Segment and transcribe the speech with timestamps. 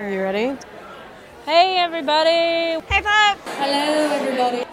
[0.00, 0.56] Are you ready?
[1.44, 2.30] Hey, everybody.
[2.88, 3.38] Hey, Pop.
[3.58, 4.64] Hello, everybody.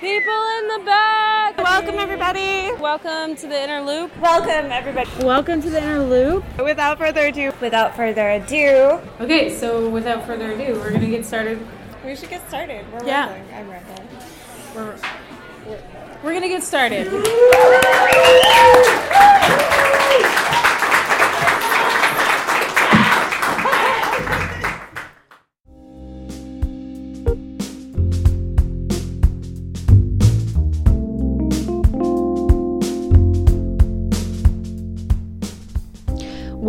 [0.00, 1.56] People in the back.
[1.58, 2.72] Welcome, everybody.
[2.80, 4.10] Welcome to the Inner Loop.
[4.18, 5.08] Welcome, everybody.
[5.24, 6.44] Welcome to the Inner Loop.
[6.58, 11.64] Without further ado, without further ado, Okay, so without further ado, we're gonna get started.
[12.04, 12.84] we should get started.
[12.92, 13.30] We're Yeah.
[13.32, 13.54] rambling.
[13.54, 14.08] I'm rambling.
[14.74, 14.96] We're,
[15.68, 15.78] we're,
[16.24, 17.06] we're gonna get started.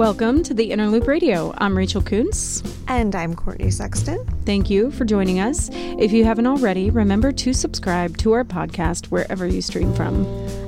[0.05, 1.51] Welcome to the Inner Loop Radio.
[1.57, 2.61] I'm Rachel Kuntz.
[2.87, 4.23] And I'm Courtney Sexton.
[4.45, 5.71] Thank you for joining us.
[5.73, 10.23] If you haven't already, remember to subscribe to our podcast wherever you stream from.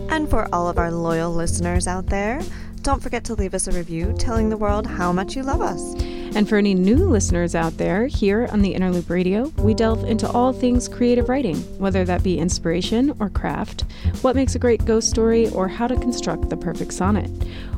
[0.10, 2.41] And for all of our loyal listeners out there,
[2.82, 5.94] don't forget to leave us a review telling the world how much you love us.
[6.38, 10.04] And for any new listeners out there, here on the Inner Loop Radio, we delve
[10.04, 13.85] into all things creative writing, whether that be inspiration or craft,
[14.21, 17.32] what makes a great ghost story, or how to construct the perfect sonnet,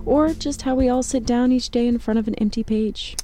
[0.06, 3.16] or just how we all sit down each day in front of an empty page.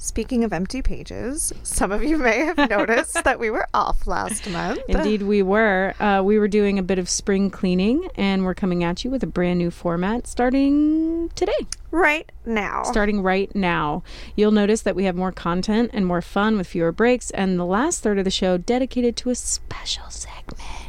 [0.00, 4.48] Speaking of empty pages, some of you may have noticed that we were off last
[4.48, 4.78] month.
[4.88, 5.92] Indeed, we were.
[5.98, 9.24] Uh, we were doing a bit of spring cleaning, and we're coming at you with
[9.24, 11.66] a brand new format starting today.
[11.90, 12.84] Right now.
[12.84, 14.04] starting right now.
[14.36, 17.64] You'll notice that we have more content and more fun with fewer breaks, and the
[17.64, 20.87] last third of the show dedicated to a special segment.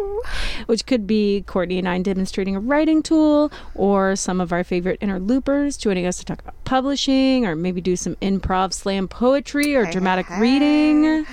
[0.00, 0.22] Ooh.
[0.66, 4.98] Which could be Courtney and I demonstrating a writing tool, or some of our favorite
[5.00, 9.76] inner loopers joining us to talk about publishing, or maybe do some improv slam poetry
[9.76, 10.40] or Hey, dramatic hey.
[10.40, 11.26] reading.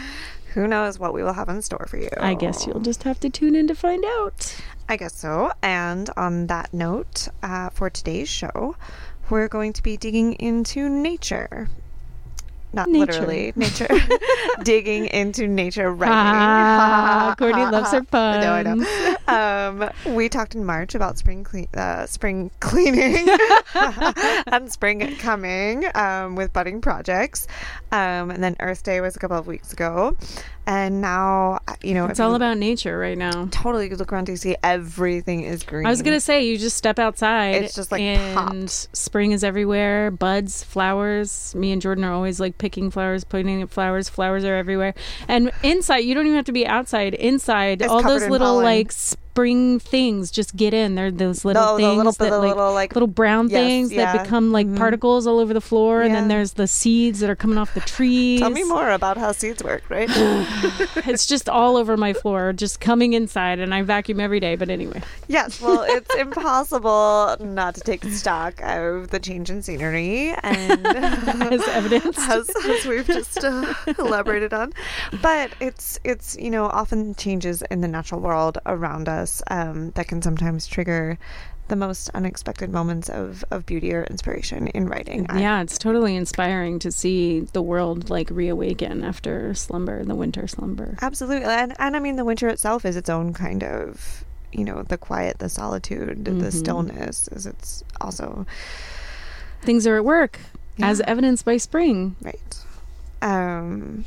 [0.53, 2.09] Who knows what we will have in store for you?
[2.19, 4.55] I guess you'll just have to tune in to find out.
[4.87, 5.51] I guess so.
[5.63, 8.75] And on that note, uh, for today's show,
[9.31, 11.69] we're going to be digging into nature.
[12.73, 13.05] Not Nature.
[13.05, 13.87] literally nature,
[14.63, 16.15] digging into nature writing.
[16.15, 19.83] Ah, Courtney loves her I know, I know.
[19.85, 23.27] Um, we talked in March about spring clean, uh, spring cleaning,
[24.47, 27.47] and spring coming um, with budding projects,
[27.91, 30.17] um, and then Earth Day was a couple of weeks ago,
[30.65, 33.47] and now you know It's all about nature right now.
[33.51, 35.85] totally you look around you see everything is green.
[35.85, 37.63] I was gonna say you just step outside.
[37.63, 40.11] It's just, like, and spring is everywhere.
[40.11, 41.53] Buds, flowers.
[41.55, 44.09] Me and Jordan are always like picking flowers, putting up flowers.
[44.09, 44.93] Flowers are everywhere.
[45.27, 47.13] And inside, you don't even have to be outside.
[47.13, 48.63] Inside, It's all those little pollen.
[48.63, 48.91] like
[49.33, 50.93] spring things just get in.
[50.93, 53.57] They're those little No, the things little- that the like little, like- little brown Yes,
[53.59, 54.13] things yeah.
[54.13, 54.77] that become like Mhm.
[54.77, 56.03] particles all over the floor.
[56.03, 58.41] And then there's the seeds that are coming off the trees.
[58.41, 60.07] Tell me more about how seeds work, right?
[61.07, 64.55] It's just all over my floor, just coming inside, and I vacuum every day.
[64.55, 65.01] But anyway.
[65.27, 70.85] yes, well, it's impossible not to take stock of the change in scenery and
[71.53, 74.73] As evidence as, as we've just uh, elaborated on.
[75.23, 80.07] But it's it's you know often changes in the natural world around us um, that
[80.07, 81.17] can sometimes trigger
[81.69, 85.25] the most unexpected moments of, of beauty or inspiration in writing.
[85.33, 90.97] Yeah, it's totally inspiring to see the world like reawaken after slumber, the winter slumber.
[91.01, 91.45] Absolutely.
[91.45, 94.97] And, and I mean, the winter itself is its own kind of, you know, the
[94.97, 96.51] quiet, the solitude, the Mhm.
[96.53, 98.45] stillness, is it's also,
[99.61, 100.39] Things are at work,
[100.81, 102.17] as evidenced by spring.
[102.21, 102.57] right.
[103.21, 104.03] Um,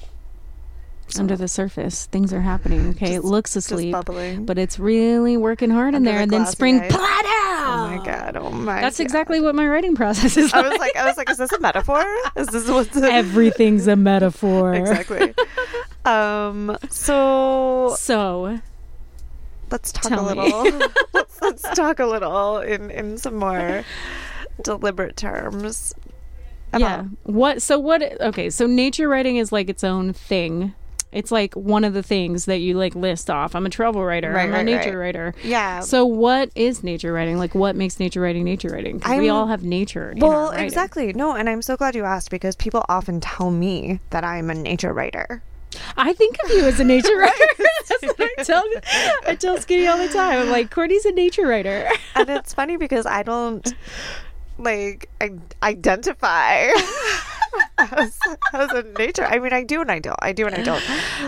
[1.08, 2.90] so Under the surface, things are happening.
[2.90, 3.94] Okay, it Just- looks just asleep,
[4.40, 6.16] but it's really working hard in there.
[6.16, 6.90] the And then spring, eyes.
[6.92, 8.36] plat oh my God.
[8.36, 9.04] Oh my That's God.
[9.04, 10.52] exactly what my writing process is.
[10.52, 10.70] I Like.
[10.70, 12.04] was like, I was like, is this a metaphor?
[12.36, 13.02] Is this what's the...
[13.12, 14.74] Everything's a metaphor.
[14.74, 15.32] exactly.
[16.04, 18.58] um, so So,
[19.70, 20.80] let's talk Tell a little.
[21.14, 23.84] let's, let's talk a little in, in some more
[24.62, 25.94] deliberate terms.
[26.76, 27.04] yeah.
[27.24, 27.62] What?
[27.62, 28.02] So what?
[28.20, 28.50] Okay.
[28.50, 30.74] So nature writing is like its own thing.
[31.16, 33.54] It's like one of the things that you like list off.
[33.54, 34.30] I'm a travel writer.
[34.30, 35.06] Right, I'm a nature right.
[35.06, 35.34] writer.
[35.42, 35.80] Yeah.
[35.80, 37.38] So what is nature writing?
[37.38, 39.00] Like what makes nature writing nature writing?
[39.08, 40.12] we all have nature.
[40.18, 41.14] Well, exactly.
[41.14, 44.54] No, and I'm so glad you asked because people often tell me that I'm a
[44.54, 45.42] nature writer.
[45.96, 47.46] I think of you as a nature writer.
[47.88, 48.64] That's what I tell
[49.26, 50.40] I tell Skinny all the time.
[50.40, 51.88] I'm like, Courtney's a nature writer.
[52.14, 53.74] And it's funny because I don't
[54.58, 55.32] like I
[55.62, 56.68] identify
[57.78, 58.18] as,
[58.52, 59.24] as a nature.
[59.24, 60.18] I mean, I do and I don't.
[60.20, 60.82] I do and I don't.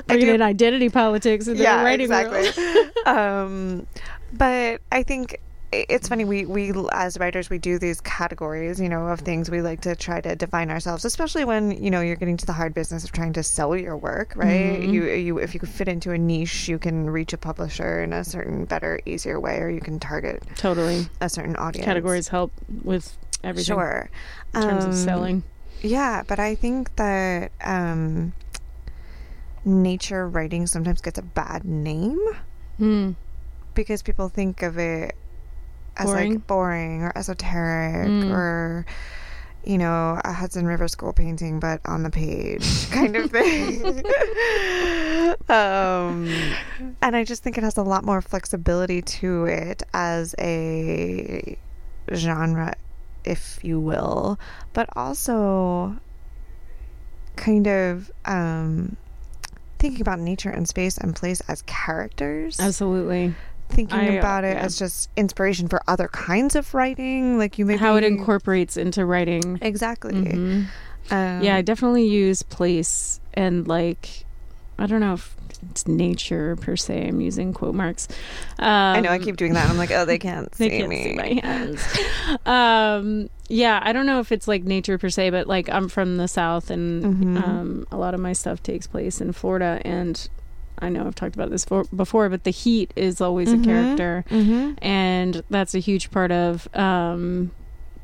[0.08, 2.48] I do in identity politics in the yeah, exactly.
[3.06, 3.86] um,
[4.32, 6.24] but I think it's funny.
[6.24, 9.94] We we as writers we do these categories, you know, of things we like to
[9.94, 13.12] try to define ourselves, especially when you know you're getting to the hard business of
[13.12, 14.80] trying to sell your work, right?
[14.80, 14.92] Mm-hmm.
[14.94, 18.12] You you if you can fit into a niche, you can reach a publisher in
[18.14, 21.06] a certain better, easier way, or you can target Totally.
[21.20, 21.84] a certain audience.
[21.84, 22.50] Categories help
[22.82, 24.08] with everything Sure.
[24.54, 25.42] in terms Um, of selling.
[25.82, 28.32] Yeah, but I think that um,
[29.64, 32.18] nature writing sometimes gets a bad name
[32.78, 33.10] Hmm.
[33.74, 35.14] because people think of it
[35.98, 36.30] as Boring?
[36.34, 38.30] like boring or esoteric Mm.
[38.32, 38.86] or
[39.64, 43.84] you know a Hudson River school painting but on the page kind of thing.
[45.48, 46.28] um,
[47.02, 51.56] and I just think it has a lot more flexibility to it as a
[52.14, 52.74] genre,
[53.24, 54.38] if you will,
[54.72, 55.96] but also
[57.36, 58.96] kind of um,
[59.78, 63.34] thinking about nature and space and place as characters Absolutely.
[63.68, 64.62] Thinking I, uh, about it yeah.
[64.64, 69.04] as just inspiration for other kinds of writing like you maybe How it incorporates into
[69.04, 69.58] writing.
[69.62, 70.66] exactly Mhm.
[71.10, 74.24] um, Yeah, I definitely use place and like
[74.80, 75.34] I don't know if
[75.70, 77.08] it's nature per se.
[77.08, 78.06] I'm using quote marks.
[78.60, 81.02] Um, I know I keep doing that I'm like oh they can't see can't me
[81.02, 81.82] see my hands.
[82.46, 86.16] um, yeah, I don't know if it's like nature per se, but like I'm from
[86.16, 87.42] the south, and Mhm.
[87.42, 90.28] um, a lot of my stuff takes place in Florida, and
[90.80, 93.62] I know I've talked about this for, before, but the heat is always Mhm.
[93.62, 94.72] a character, mm-hmm.
[94.84, 97.50] and that's a huge part of um,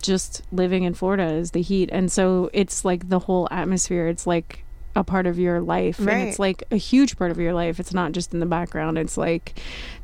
[0.03, 4.09] just living in Florida is the heat, and so it's like the whole atmosphere.
[4.09, 4.65] It's like
[4.97, 5.99] a part of your life.
[5.99, 7.81] And it's like a huge part of your life.
[7.81, 8.97] It's not just in the background.
[8.97, 9.59] It's like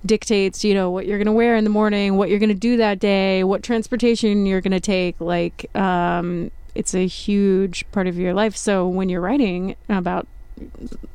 [0.04, 2.54] dictates you know what you're going to wear in the morning what you're going to
[2.56, 5.20] do that day what transportation you're going to take.
[5.20, 8.56] Like um it's a huge part of your life.
[8.56, 10.26] So when you're writing about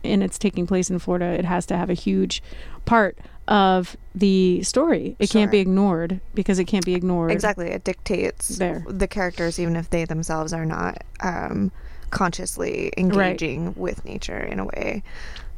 [0.03, 2.42] and it's taking place in Florida it has to have a huge
[2.86, 5.15] part of the story.
[5.19, 7.31] It can't be ignored because it can't be ignored.
[7.31, 7.68] Exactly.
[7.68, 8.83] It dictates There.
[8.88, 11.71] the characters even if they themselves are not um,
[12.09, 15.03] consciously engaging with nature in a way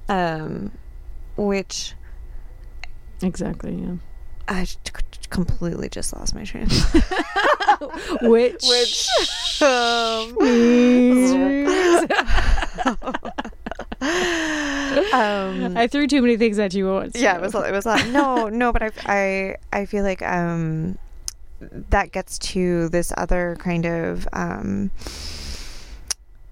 [0.09, 0.71] um,
[1.35, 1.93] which
[3.21, 3.95] exactly yeah.
[4.47, 4.65] I
[5.29, 6.67] completely just lost my train.
[8.21, 9.07] Which which
[9.61, 10.35] um,
[14.01, 17.15] um, I threw too many things at you at once.
[17.15, 18.07] yeah, it was it was a lot.
[18.09, 20.97] No, no, but I I I feel like um
[21.89, 24.91] that gets to this other kind of um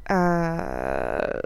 [0.10, 1.40] uh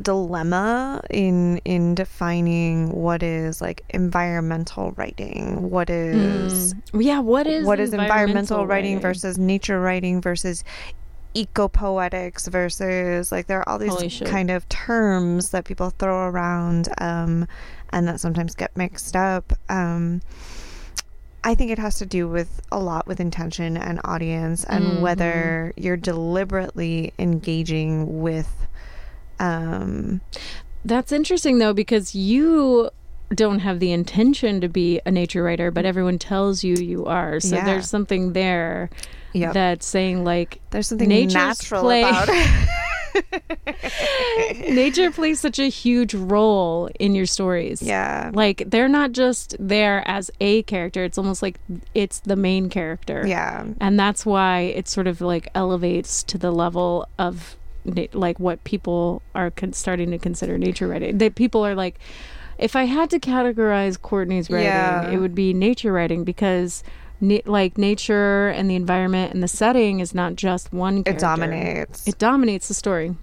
[0.00, 7.02] dilemma in in defining what is like environmental writing what is Mm.
[7.04, 7.20] yeah.
[7.20, 9.00] What is what is environmental writing writing?
[9.00, 10.64] versus nature writing versus
[11.34, 13.90] eco poetics versus like there are all these
[14.26, 17.46] kind of terms that people throw around um,
[17.90, 19.52] and that sometimes get mixed up.
[19.68, 20.20] Um,
[21.44, 25.00] I think it has to do with a lot with intention and audience and Mhm.
[25.00, 28.66] whether you're deliberately engaging with.
[29.40, 30.20] Um,
[30.84, 32.90] That's interesting though because you
[33.34, 37.40] don't have the intention to be a nature writer, but everyone tells you you are.
[37.40, 37.64] So Yeah.
[37.64, 38.90] there's something there
[39.34, 39.54] Yep.
[39.54, 42.68] that's saying like there's something natural play- about it.
[44.70, 47.82] nature plays such a huge role in your stories.
[47.82, 48.30] yeah.
[48.32, 51.04] Like they're not just there as a character.
[51.04, 51.58] It's almost like
[51.94, 53.24] it's the main character.
[53.26, 53.66] Yeah.
[53.80, 58.62] and that's why it sort of like elevates to the level of na- like what
[58.64, 61.98] people are con- starting to consider nature writing that people are like
[62.58, 65.10] if i had to categorize courtney's writing Yeah.
[65.10, 66.82] it would be nature writing because
[67.20, 72.06] na- like nature and the environment and the setting is not just one It dominates.
[72.06, 73.16] it dominates the story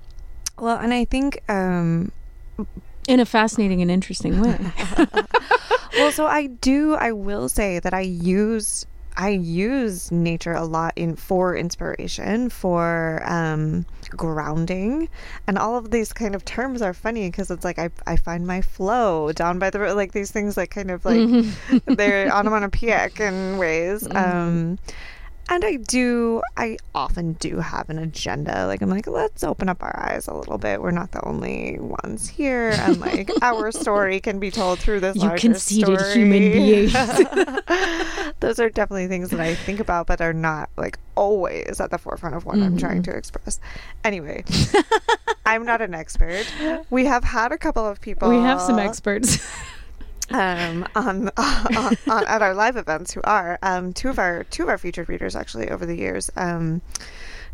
[0.58, 2.12] well, and I think um,
[3.08, 4.58] in a fascinating and interesting way
[5.98, 8.86] well so i do i will say that i use
[9.18, 15.10] i use nature a lot in for inspiration for um grounding.
[15.48, 18.46] And all of these kind of terms are funny because it's like I, I find
[18.46, 21.30] my flow down by the like these things like kind of like
[21.86, 24.08] they're onomatopoeic in ways.
[24.12, 24.80] Um
[25.50, 28.68] and I do, I often do have an agenda.
[28.68, 30.82] Like, I'm like, let's open up our eyes a little bit.
[30.82, 32.70] We're not the only ones here.
[32.80, 36.14] And, like, our story can be told through this You conceited story.
[36.14, 36.94] human beings.
[38.40, 41.98] Those are definitely things that I think about, but are not, like, always at the
[41.98, 43.12] forefront of what I'm trying Mm-hmm.
[43.12, 43.60] to express.
[44.04, 44.44] Anyway,
[45.46, 46.46] I'm not an expert.
[46.90, 48.30] We have had a couple of people.
[48.30, 49.38] we have some experts
[50.34, 54.64] um, on, on, on at our live events who are um, two of our two
[54.64, 56.82] of our featured readers actually over the years um,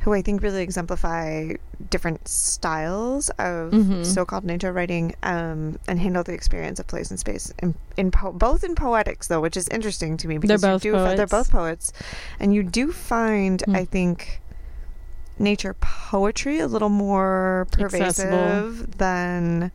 [0.01, 1.53] who I think really exemplify
[1.89, 4.03] different styles of Mm-hmm.
[4.03, 8.31] so-called nature writing um, and handle the experience of place and space in, in po-
[8.33, 11.25] both in poetics though which is interesting to me because both you do fi- they're.
[11.27, 11.91] Both poets
[12.39, 14.41] and you do find I think
[15.39, 18.29] nature poetry a little more Accessible.
[18.37, 19.71] pervasive than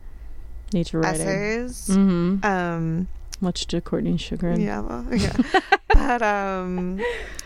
[0.73, 3.07] nature writing essays hmm um
[3.39, 5.33] much to courtney's chagrin yeah, well, yeah.
[5.93, 7.01] but um,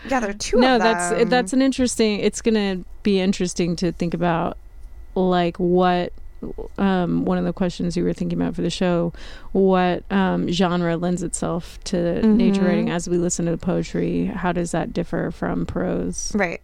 [0.08, 3.92] yeah, there are two no of that's that's an interesting it's gonna be interesting to
[3.92, 4.58] think about,
[5.14, 6.12] like what
[6.76, 9.12] um, one of the questions you were thinking about for the show,
[9.52, 12.36] what um, genre lends itself to Mm-hmm.
[12.36, 14.26] nature writing as we listen to the poetry?
[14.26, 16.30] How does that differ from prose?
[16.34, 16.60] Right.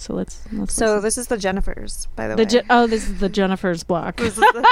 [0.00, 0.74] So let's let's.
[0.74, 1.02] So listen.
[1.02, 2.48] this is the Jennifers, by the, the way.
[2.48, 4.16] Je- oh, this is the Jennifer's block.
[4.16, 4.66] This the-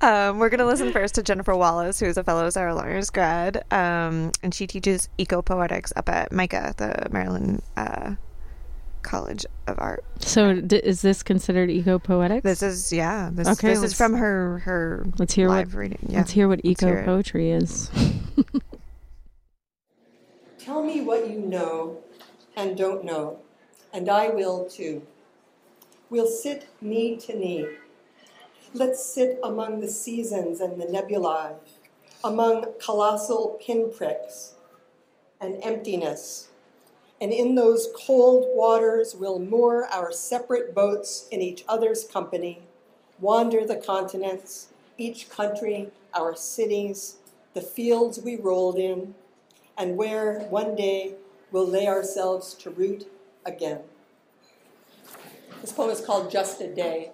[0.00, 3.10] um, we're going to listen first to Jennifer Wallace, who is a fellow Sarah Lawrence
[3.10, 8.14] grad, um, and she teaches eco poetics up at MICA, the Maryland uh,
[9.02, 10.04] College of Art.
[10.20, 12.42] So d- is this considered eco poetics?
[12.44, 13.30] This is yeah.
[13.32, 15.80] This, Okay, this is from her her Let's hear live what.
[15.80, 16.06] reading.
[16.08, 16.18] Yeah.
[16.18, 17.90] Let's hear what eco poetry is.
[20.58, 21.98] Tell me what you know
[22.56, 23.38] and don't know,
[23.92, 25.02] and I will too.
[26.10, 27.66] We'll sit knee to knee.
[28.74, 31.54] Let's sit among the seasons and the nebulae,
[32.22, 34.54] among colossal pinpricks
[35.40, 36.48] and emptiness.
[37.20, 42.62] And in those cold waters, we'll moor our separate boats in each other's company,
[43.18, 47.16] wander the continents, each country, our cities,
[47.54, 49.14] the fields we rolled in,
[49.76, 51.14] and where one day
[51.50, 53.10] we'll lay ourselves to root
[53.44, 53.80] again.
[55.60, 57.12] This poem is called Just a Day.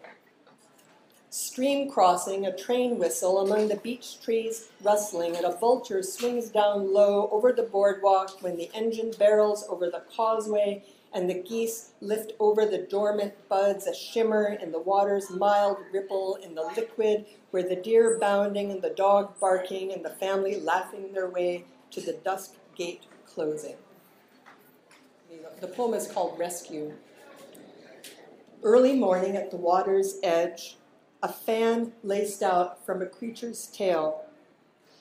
[1.31, 6.93] Stream crossing, a train whistle among the beech trees rustling, and a vulture swings down
[6.93, 12.33] low over the boardwalk when the engine barrels over the causeway and the geese lift
[12.41, 17.63] over the dormant buds, a shimmer in the water's mild ripple in the liquid, where
[17.63, 22.15] the deer bounding and the dog barking and the family laughing their way to the
[22.25, 23.77] dusk gate closing.
[25.65, 26.93] The poem is called Rescue.
[28.63, 30.77] Early morning at the water's edge,
[31.23, 34.27] a fan laced out from a creature's tail.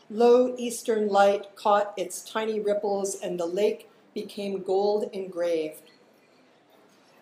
[0.09, 5.91] Low eastern light caught its tiny ripples, and the lake became gold engraved.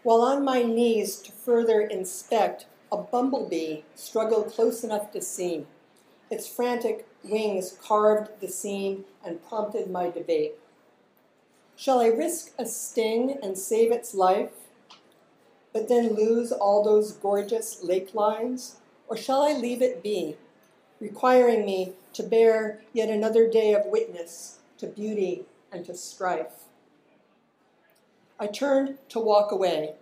[0.03, 5.65] While on my knees to further inspect, a bumblebee struggled close enough to see.
[6.29, 10.60] Its frantic wings carved the scene and prompted my debate.
[11.81, 14.51] Shall I risk a sting and save its life,
[15.73, 18.75] but then lose all those gorgeous lake lines?
[19.07, 20.37] Or shall I leave it be,
[20.99, 26.65] requiring me to bear yet another day of witness to beauty and to strife?
[28.39, 29.95] I turned to walk away,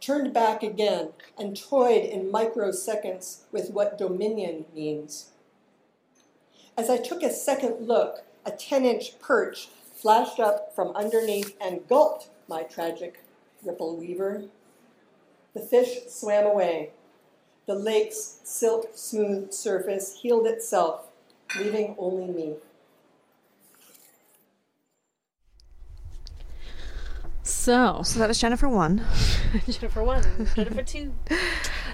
[0.00, 5.30] turned back again, and toyed in microseconds with what dominion means.
[6.76, 9.68] As I took a second look, a 10 inch perch
[10.04, 13.24] flashed up from underneath and gulped my tragic
[13.64, 14.44] ripple weaver.
[15.54, 16.90] The fish swam away.
[17.64, 21.06] The lake's silk smooth surface healed itself,
[21.58, 22.56] leaving only me.
[27.42, 29.02] So So that was Jennifer one.
[29.70, 30.22] Jennifer one,
[30.54, 31.14] Jennifer two.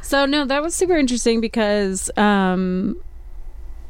[0.02, 3.00] So no, that was super interesting because um,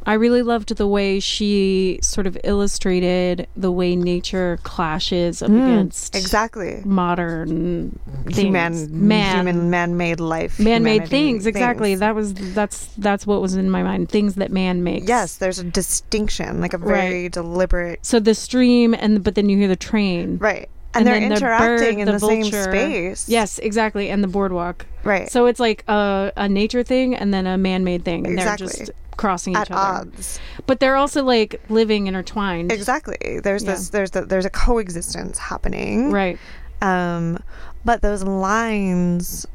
[0.07, 6.17] I really loved the way she sort of illustrated the way nature clashes up against
[6.17, 6.81] Exactly.
[6.85, 8.39] modern things.
[8.39, 11.47] Human, man, human, man-made life, man-made humanity things.
[11.47, 11.91] Exactly.
[11.91, 12.01] things.
[12.01, 14.09] That was that's that's what was in my mind.
[14.09, 15.07] Things that man makes.
[15.07, 17.33] Yes, there's a distinction, like a very Right.
[17.33, 17.99] deliberate.
[18.05, 20.39] So the stream and but then you hear the train.
[20.39, 20.69] Right.
[20.93, 22.63] And, they're then the interacting bird, in the, same vulture.
[22.65, 23.29] space.
[23.29, 24.87] Yes, exactly, and the boardwalk.
[25.05, 25.31] Right.
[25.31, 28.67] So it's like a, a nature thing and then a man-made thing, and Exactly.
[28.67, 29.99] they're just crossing at each other.
[30.09, 30.41] odds.
[30.67, 32.73] But they're also like living intertwined.
[32.73, 33.41] Exactly.
[33.43, 33.73] There's Yeah.
[33.73, 36.11] this there's the, there's a coexistence happening.
[36.11, 36.39] Right.
[36.83, 37.39] Um
[37.85, 39.47] but those lines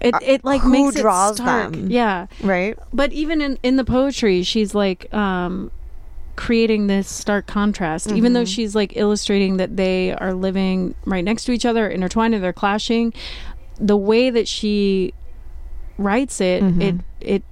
[0.00, 1.72] It it like who makes draws it stark.
[1.72, 1.90] them?
[1.90, 2.26] Yeah.
[2.42, 2.78] right?
[2.92, 5.70] But even in in the poetry, she's like um
[6.36, 8.46] creating this stark contrast even though Mm-hmm.
[8.46, 12.52] she's like illustrating that they are living right next to each other intertwined and they're
[12.52, 13.12] clashing
[13.78, 15.14] the way that she
[15.96, 16.80] writes it Mm-hmm.
[16.82, 17.42] it it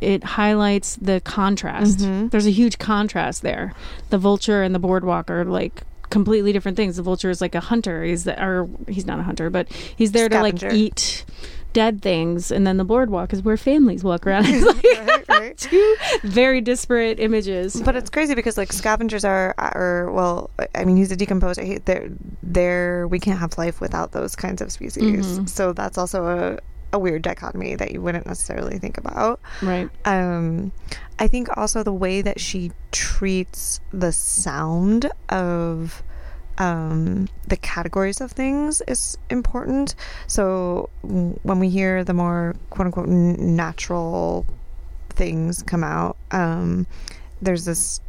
[0.00, 2.28] it highlights the contrast Mm-hmm.
[2.28, 3.72] there's a huge contrast there
[4.10, 7.60] the vulture and the boardwalk are like completely different things the vulture is like a
[7.60, 11.24] hunter he's the, or he's not a hunter but he's there to like eat
[11.72, 15.58] dead things and then the boardwalk is where families walk around it's like right, right.
[15.70, 20.96] two very disparate images But it's crazy because like scavengers are, are well, I mean,
[20.96, 21.64] he's a decomposer.
[21.64, 22.08] He, they're,
[22.42, 25.26] they're, we can't have life without those kinds of species.
[25.26, 25.46] Mm-hmm.
[25.46, 26.58] So that's also a,
[26.96, 29.38] a weird dichotomy that you wouldn't necessarily think about.
[29.62, 30.72] right Um,
[31.18, 36.02] I think also the way that she treats the sound of
[36.58, 39.94] um, the categories of things is important.
[40.26, 44.46] So when we hear the more quote unquote natural
[45.10, 46.86] things come out, um,
[47.42, 48.00] there's this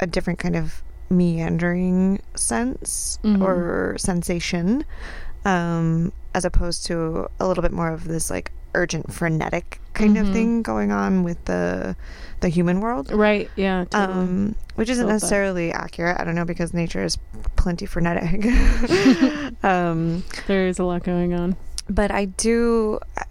[0.00, 3.42] a different kind of meandering sense Mhm.
[3.42, 4.84] or sensation.
[5.44, 10.20] um, as opposed to a little bit more of this like urgent, frenetic kind Mhm.
[10.20, 11.96] of thing going on with the
[12.40, 13.10] the human world.
[13.10, 13.50] Right.
[13.56, 13.84] Yeah.
[13.90, 14.18] Totally.
[14.18, 15.14] Um, which isn't Felt that.
[15.14, 16.16] necessarily accurate.
[16.20, 17.18] I don't know because nature is
[17.56, 18.46] plenty frenetic.
[19.64, 21.56] um, there is a lot going on.
[21.90, 22.98] but I do.
[23.16, 23.24] I-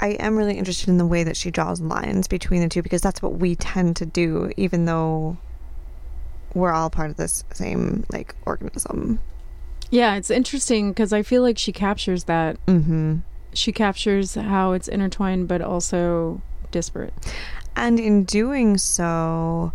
[0.00, 3.02] I am really interested in the way that she draws lines between the two because
[3.02, 5.36] that's what we tend to do, even though
[6.54, 9.18] we're all part of this same like organism.
[9.90, 12.64] Yeah, it's interesting because I feel like she captures that.
[12.66, 13.18] Mm-hmm.
[13.54, 17.14] She captures how it's intertwined, but also disparate.
[17.74, 19.72] And in doing so,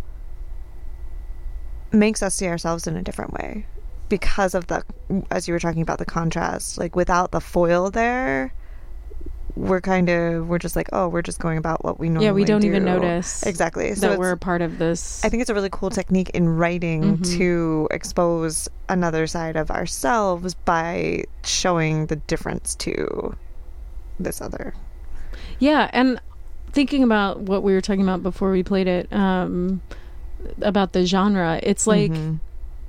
[1.90, 3.66] makes us see ourselves in a different way
[4.08, 4.84] because of the,
[5.30, 6.78] as you were talking about the contrast.
[6.78, 8.52] Like without the foil there,
[9.56, 12.32] we're kind of we're just like, oh, we're just going about what we normally yeah,
[12.32, 13.90] we don't even notice exactly.
[13.90, 15.24] that So we're a part of this.
[15.24, 17.36] I think it's a really cool technique in writing Mhm.
[17.38, 23.36] to expose another side of ourselves by showing the difference to
[24.18, 24.74] this other.
[25.60, 26.20] Yeah, and
[26.72, 29.80] thinking about what we were talking about before we played it, um,
[30.62, 32.40] about the genre, it's like Mhm.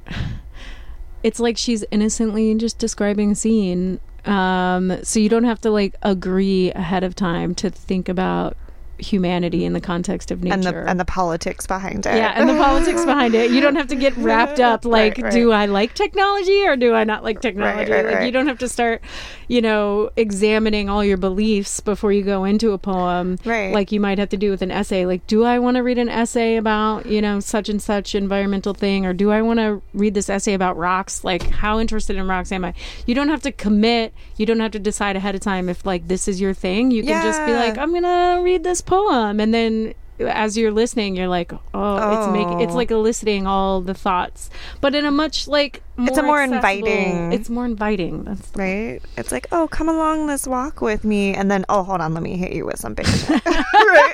[1.23, 3.99] it's like she's innocently just describing a scene.
[4.25, 8.57] Um, so you don't have to like agree ahead of time to think about
[8.97, 10.53] humanity in the context of nature.
[10.53, 12.15] and the and the politics behind it.
[12.15, 13.51] yeah, and the politics behind it.
[13.51, 15.33] You don't have to get wrapped up like, Right, right.
[15.33, 17.91] do I like technology or do I not like technology?
[17.91, 19.01] right, like you don't have to start,
[19.47, 23.37] you know, examining all your beliefs before you go into a poem.
[23.45, 23.73] Right.
[23.73, 25.05] Like you might have to do with an essay.
[25.05, 28.73] Like, do I want to read an essay about, you know, such and such environmental
[28.73, 31.23] thing or do I want to read this essay about rocks?
[31.23, 32.73] Like how interested in rocks am I?
[33.05, 34.13] You don't have to commit.
[34.37, 36.91] You don't have to decide ahead of time if like this is your thing.
[36.91, 40.71] You can just be like, I'm going to read this poem and then as you're
[40.71, 42.77] listening you're like oh, it's making it's Oh.
[42.77, 44.49] like eliciting all the thoughts
[44.79, 48.99] but in a much like more It's a more inviting- it's more inviting that's right?
[49.17, 52.21] It's like, oh, come along this walk with me, and then, oh, hold on, let
[52.21, 53.05] me hit you with something.
[53.73, 54.13] right?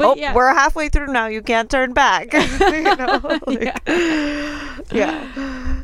[0.00, 0.34] oh, yeah.
[0.34, 1.28] we're halfway through now.
[1.28, 2.32] You can't turn back.
[2.32, 3.38] you know?
[3.46, 3.78] Like-
[4.90, 5.22] yeah.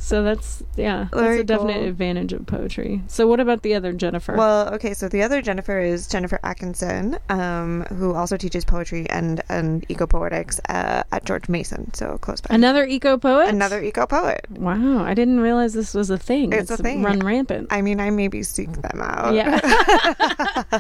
[0.04, 1.88] So that's yeah that's Very a definite cool.
[1.88, 5.78] advantage of poetry so what about the other jennifer Well, okay, so the other Jennifer
[5.80, 11.48] is Jennifer Atkinson, um, who also teaches poetry and, and eco poetics uh, at George
[11.48, 12.52] Mason, so close by.
[12.54, 14.44] another eco poet Another eco poet.
[14.50, 17.02] wow i didn't realize this was a thing It's a thing.
[17.04, 19.34] run rampant I mean, I maybe seek them out.
[19.34, 19.60] yeah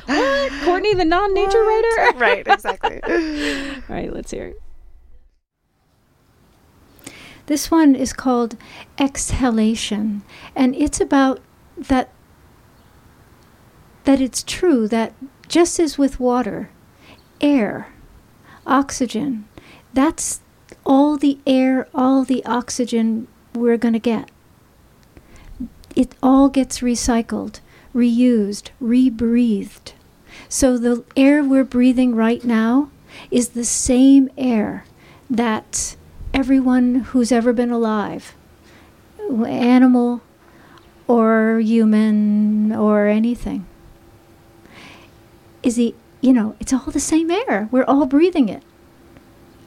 [0.06, 3.00] what courtney the non-nature writer right, exactly.
[3.04, 4.62] all right let's hear it
[7.46, 8.56] This one is called
[8.98, 10.22] Exhalation,
[10.54, 11.40] and it's about
[11.76, 12.10] that
[14.04, 15.12] that it's true that
[15.48, 16.70] just as with water,
[17.40, 17.88] air,
[18.66, 19.46] oxygen,
[19.92, 20.40] that's
[20.84, 24.30] all the air, all the oxygen we're going to get.
[25.94, 27.60] It all gets recycled,
[27.94, 29.92] reused, rebreathed.
[30.48, 32.90] So the air we're breathing right now
[33.30, 34.84] is the same air
[35.28, 35.96] that
[36.34, 38.34] everyone who's ever been alive,
[39.46, 40.22] animal
[41.06, 43.66] or human or anything,
[45.62, 47.68] is the you know it's all the same air.
[47.70, 48.62] We're all breathing it.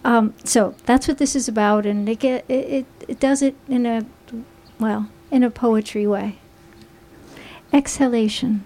[0.04, 3.56] Um, so that's what this is about, and it, get, it it it does it
[3.67, 4.06] in a
[4.80, 6.39] well in a poetry way.
[7.73, 8.63] Exhalation.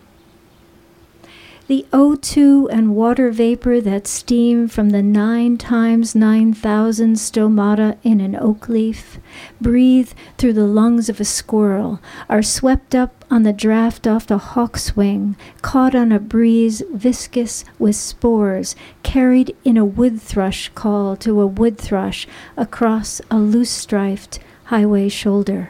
[1.69, 8.35] The O2 and water vapor that steam from the nine times 9,000 stomata in an
[8.35, 9.19] oak leaf,
[9.61, 14.39] breathe through the lungs of a squirrel, are swept up on the draft off the
[14.39, 21.15] hawk's wing, caught on a breeze viscous with spores, carried in a wood thrush call
[21.17, 22.27] to a wood thrush
[22.57, 25.69] across a loose striped highway shoulder.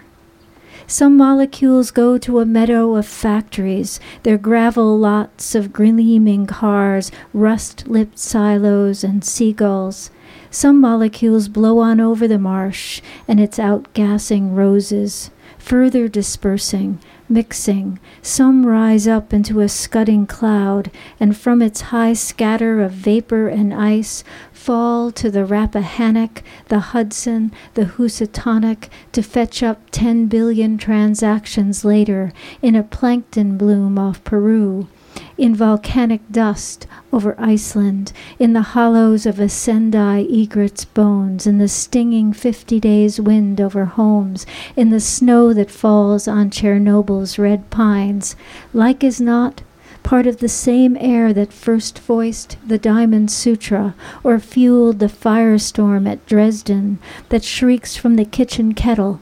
[0.89, 7.87] Some molecules go to a meadow of factories, their gravel lots of gleaming cars, rust
[7.87, 10.09] lipped silos, and seagulls.
[10.49, 16.97] Some molecules blow on over the marsh and its outgassing roses, further dispersing,
[17.29, 17.99] mixing.
[18.23, 23.75] Some rise up into a scudding cloud, and from its high scatter of vapor and
[23.75, 24.23] ice
[24.59, 32.33] fall to the Rappahannock, the Hudson, the Housatonic, to fetch up 10 billion transactions later
[32.61, 34.89] in a plankton bloom off Peru,
[35.37, 41.69] in volcanic dust over Iceland, in the hollows of a Sendai egret's bones, in the
[41.69, 44.45] stinging 50 days wind over Homs,
[44.75, 48.35] in the snow that falls on Chernobyl's red pines,
[48.73, 49.61] like as not,
[50.03, 56.09] part of the same air that first voiced the Diamond Sutra or fueled the firestorm
[56.09, 59.21] at Dresden that shrieks from the kitchen kettle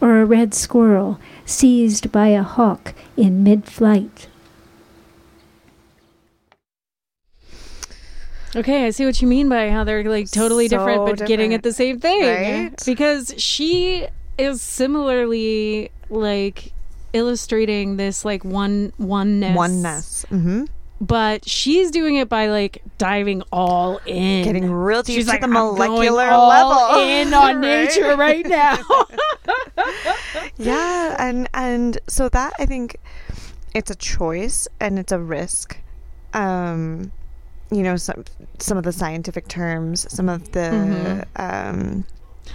[0.00, 4.28] or a red squirrel seized by a hawk in mid flight.
[8.56, 11.54] Okay, I see what you mean by how they're like totally So different, but getting
[11.54, 12.26] at the same thing.
[12.26, 12.82] right?
[12.84, 16.72] Because she is similarly like
[17.12, 20.26] illustrating this like one oneness, Oneness.
[20.30, 20.64] Mm-hmm.
[21.00, 25.40] but she's doing it by like diving all in, Getting real deep She's to like
[25.40, 27.00] the "I'm going molecular level.
[27.00, 27.60] in on Right?
[27.88, 28.78] nature right now.
[30.56, 32.96] yeah and and so that i think
[33.74, 35.76] it's a choice and it's a risk
[36.34, 37.10] um
[37.70, 38.24] you know some
[38.58, 41.24] some of the scientific terms some of the Mhm.
[41.36, 42.04] um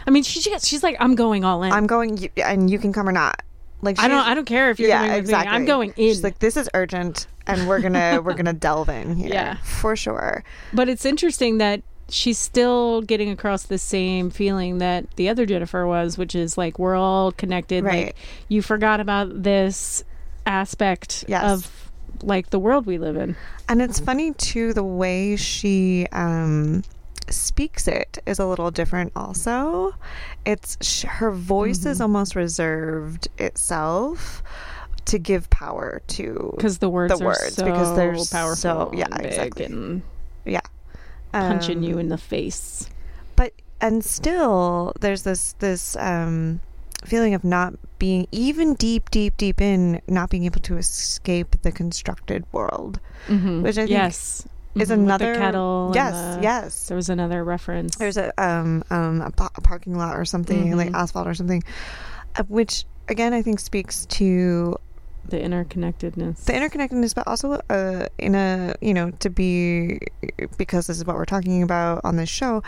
[0.06, 1.72] I mean, she she's like, I'm going all in.
[1.72, 3.42] i'm going and you can come or not
[3.82, 4.26] like I don't.
[4.26, 5.56] I don't care if you're yeah coming with exactly me.
[5.56, 5.96] I'm going in.
[5.96, 9.56] she's like this is urgent and we're gonna we're gonna delve in here Yeah.
[9.58, 15.28] for sure But it's interesting that she's still getting across the same feeling that the
[15.30, 17.84] other Jennifer was, which is like we're all connected.
[17.84, 18.06] Right.
[18.08, 18.16] Like
[18.48, 20.04] you forgot about this
[20.46, 21.44] aspect Yes.
[21.44, 23.36] of like the world we live in.
[23.68, 26.84] And it's funny too the way she um
[27.30, 29.96] speaks it is a little different also.
[30.46, 34.44] It's sh- her voice is almost reserved itself
[35.06, 38.56] to give power to Because the words The are words, so because they're powerful.
[38.56, 39.66] so- yeah, and exactly.
[39.66, 40.02] and
[40.46, 40.62] yeah.
[41.32, 42.90] punching Um, you in the face.
[43.36, 46.62] but and still there's this this um
[47.04, 51.72] feeling of not being even deep deep deep in not being able to escape the
[51.72, 53.62] constructed world Mhm.
[53.62, 55.92] which I think yes is Mhm, with another the kettle.
[55.96, 57.96] yes the- yes There was another reference.
[57.96, 60.96] there's a um um a, a parking lot or something like Mhm.
[60.96, 61.64] asphalt or something
[62.38, 64.76] uh, which again i think speaks to
[65.28, 66.44] the interconnectedness.
[66.46, 70.00] the interconnectedness but also uh in a you know to be
[70.58, 72.62] because this is what we're talking about on this show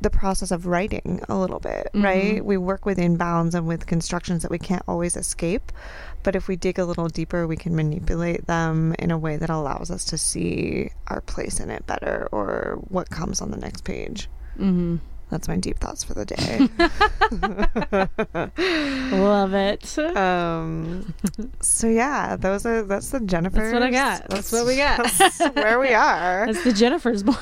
[0.00, 2.04] the process of writing a little bit Mhm.
[2.04, 5.72] right we work within bounds and with constructions that we can't always escape
[6.22, 9.50] but if we dig a little deeper we can manipulate them in a way that
[9.50, 13.84] allows us to see our place in it better or what comes on the next
[13.84, 14.28] page.
[14.56, 14.96] Hmm
[15.30, 16.68] that's my deep thoughts for the day.
[19.16, 19.98] Love it.
[20.16, 21.14] um,
[21.60, 23.56] so yeah, those are that's the Jennifer.
[23.56, 24.28] That's what I got.
[24.28, 25.10] That's what we got.
[25.18, 26.46] That's where we are.
[26.46, 27.38] That's the Jennifer's blog.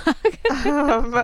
[0.67, 1.15] um,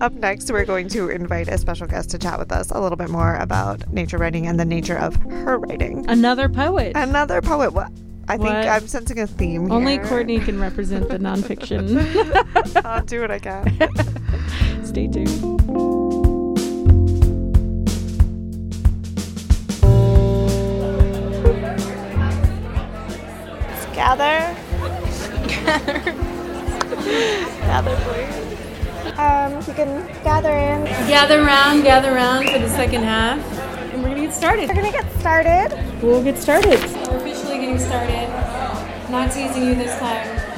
[0.00, 2.96] up next, we're going to invite a special guest to chat with us a little
[2.96, 6.04] bit more about nature writing and the nature of her writing.
[6.08, 6.92] Another poet.
[6.94, 7.72] Another poet.
[7.72, 7.90] What?
[8.30, 9.72] I think I'm sensing a theme.
[9.72, 10.04] Only here.
[10.04, 11.96] Courtney can represent the nonfiction.
[12.84, 14.84] I'll do what I can.
[14.84, 15.26] Stay tuned.
[23.96, 24.56] Gather.
[27.66, 29.18] gather, please.
[29.18, 30.84] Um, you can gather in.
[31.08, 33.69] Gather round, gather round for the second half.
[33.92, 34.68] And we're gonna get started.
[34.68, 36.02] We're gonna get started.
[36.02, 36.78] We'll get started.
[36.80, 38.28] We're officially getting started.
[39.10, 40.50] Not teasing you this time.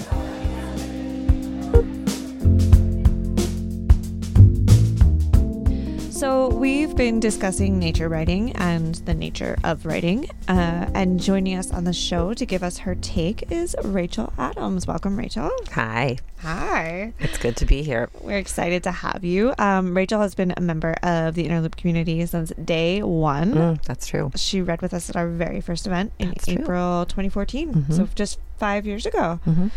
[6.22, 10.30] So, we've been discussing nature writing and the nature of writing.
[10.46, 14.86] Uh, and joining us on the show to give us her take is Rachel Adams.
[14.86, 15.50] Welcome, Rachel.
[15.72, 17.12] Hi, Hi.
[17.18, 18.08] it's good to be here.
[18.20, 19.52] We're excited to have you.
[19.58, 23.52] Um, Rachel has been a member of the Inner Loop community since day one.
[23.54, 24.30] Mm, that's true.
[24.36, 26.54] She read with us at our very first event in That's true.
[26.60, 27.86] April 2014.
[27.90, 29.40] So, just five years ago.
[29.44, 29.72] Mhm.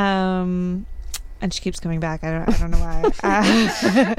[0.00, 0.86] Um,
[1.40, 2.24] and she keeps coming back.
[2.24, 2.48] I don't.
[2.48, 2.98] I don't know why.
[3.22, 4.14] Uh,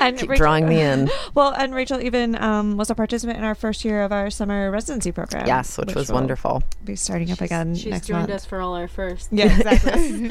[0.00, 1.10] and Keep Rachel- drawing me in.
[1.34, 4.70] Well, and Rachel even um, was a participant in our first year of our summer
[4.70, 5.46] residency program.
[5.46, 6.62] Yes, which, was will wonderful.
[6.84, 8.32] Be starting up again She's next joined month.
[8.32, 9.28] us for all our first.
[9.30, 10.30] Yeah, exactly.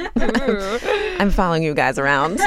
[1.19, 2.39] I'm following you guys around.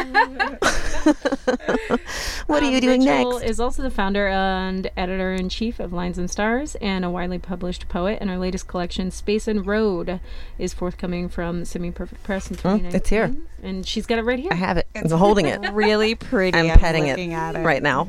[2.46, 3.50] what are Um, you doing Rachel next?
[3.50, 7.38] is also the founder and editor in chief of Lines and Stars and a widely
[7.38, 8.18] published poet.
[8.20, 10.20] And our latest collection, Space and Road,
[10.58, 12.90] is forthcoming from Semi Perfect Press in 2019.
[12.90, 13.34] Mm, it's here.
[13.62, 14.50] And she's got it right here.
[14.52, 14.86] I have it.
[14.94, 16.56] I'm holding it really pretty.
[16.58, 18.08] I'm petting it at it right now.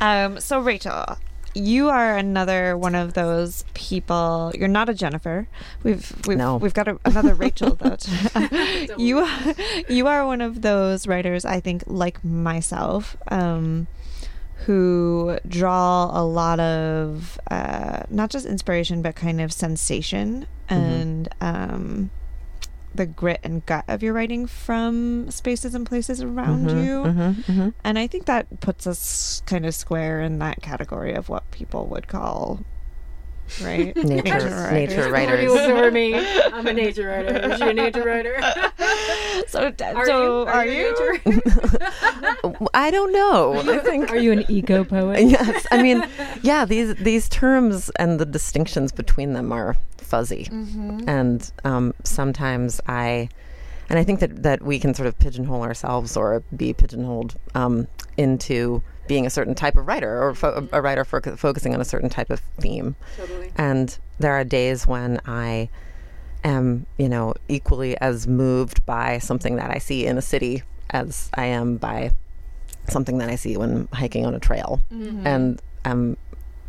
[0.00, 1.16] Um, so Rachel,
[1.54, 4.52] you are another one of those people.
[4.58, 5.48] You're not a Jennifer.
[5.82, 6.56] We've we've No.
[6.56, 7.96] we've got a, another Rachel though.
[8.96, 9.26] you
[9.88, 11.44] you are one of those writers.
[11.44, 13.16] I think like myself.
[13.28, 13.86] Um,
[14.66, 22.10] who draw a lot of uh, not just inspiration but kind of sensation and um,
[22.94, 27.02] the grit and gut of your writing from spaces and places around Mhm, you.
[27.04, 27.74] mhm, mhm.
[27.84, 31.86] And I think that puts us kind of square in that category of what people
[31.86, 32.60] would call
[33.62, 33.94] right?
[34.04, 34.72] Nature, writers.
[34.72, 35.50] nature writers.
[35.52, 36.14] over me.
[36.14, 37.52] I'm a nature writer.
[37.52, 38.40] Is she a nature writer?
[39.48, 40.48] So, d- Are so you?
[40.48, 41.20] are you?
[41.26, 41.42] you?
[42.74, 43.54] I don't know.
[43.60, 45.24] I think Are you an eco poet?
[45.26, 45.66] yes.
[45.70, 46.04] I mean,
[46.42, 46.64] yeah.
[46.64, 50.48] These these terms and the distinctions between them are fuzzy,
[51.06, 53.28] and um, sometimes I,
[53.88, 57.88] and I think that that we can sort of pigeonhole ourselves or be pigeonholed um,
[58.16, 61.84] into being a certain type of writer or fo- a writer fo- focusing on a
[61.84, 62.94] certain type of theme.
[63.16, 63.52] Totally.
[63.56, 65.68] And there are days when I
[66.44, 71.30] am, you know, equally as moved by something that I see in a city as
[71.34, 72.12] I am by
[72.88, 74.80] something that I see when hiking on a trail.
[74.90, 76.16] And I'm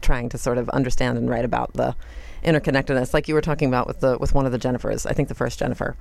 [0.01, 1.95] trying to sort of understand and write about the
[2.43, 5.09] interconnectedness, like you were talking about with the with one of the Jennifers.
[5.09, 5.95] I think the first Jennifer,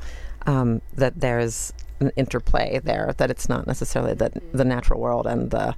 [0.46, 3.14] um, that there's an interplay there.
[3.16, 5.74] That it's not necessarily that the natural world and the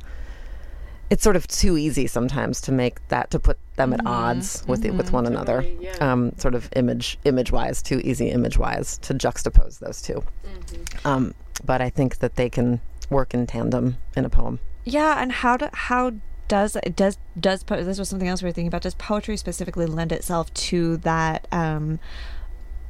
[1.11, 4.85] it's sort of too easy sometimes to make that to put them at odds with
[4.85, 5.63] it, with one another.
[5.63, 6.13] Totally, yeah.
[6.13, 10.23] Um, sort of image image wise, too easy image wise to juxtapose those 2
[11.05, 14.59] Um, but I think that they can work in tandem in a poem.
[14.85, 16.13] Yeah, and how do how
[16.49, 18.83] does does does po- this was something else we were thinking about?
[18.83, 21.99] Does poetry specifically lend itself to that um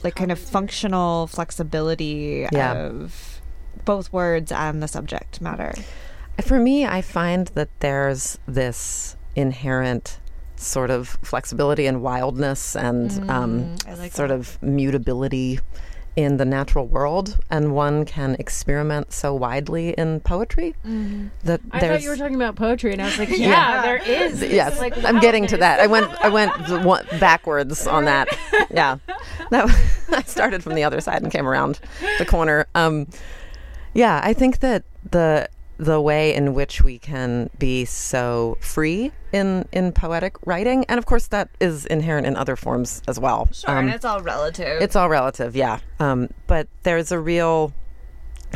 [0.03, 2.75] like kind of functional flexibility Yeah.
[2.75, 3.41] of
[3.85, 5.73] both words and the subject matter?
[6.43, 10.19] For me, I find that there's this inherent
[10.57, 15.61] sort of flexibility and wildness and um, like sort of mutability
[16.17, 20.73] in the natural world, and one can experiment so widely in poetry
[21.43, 23.83] that I thought you were talking about poetry, and I was like, yeah, Yeah.
[23.83, 24.41] there is.
[24.41, 25.81] Yes, like I'm getting to that.
[25.81, 26.53] I went, I went
[27.19, 28.29] backwards on that.
[28.71, 28.99] Yeah,
[29.51, 29.69] that
[30.13, 31.79] I started from the other side and came around
[32.19, 32.67] the corner.
[32.75, 33.07] Um,
[33.93, 39.67] yeah, I think that the the way in which we can be so free in
[39.73, 43.49] in poetic writing, and of course that is inherent in other forms as well.
[43.67, 44.81] Um, and it's all relative.
[44.81, 45.81] it's all relative, yeah.
[45.99, 47.73] Um, but there's a real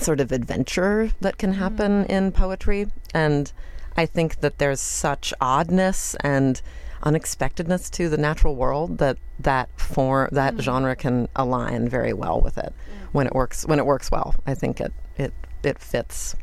[0.01, 2.87] sort of adventure that can happen in poetry.
[3.15, 3.53] And
[3.97, 6.61] I think that there's such oddness and
[7.03, 12.59] unexpectedness to the natural world that that form that genre can align very well with
[12.59, 12.73] it
[13.13, 14.35] when it works when it works well.
[14.47, 16.35] I think it it it fits.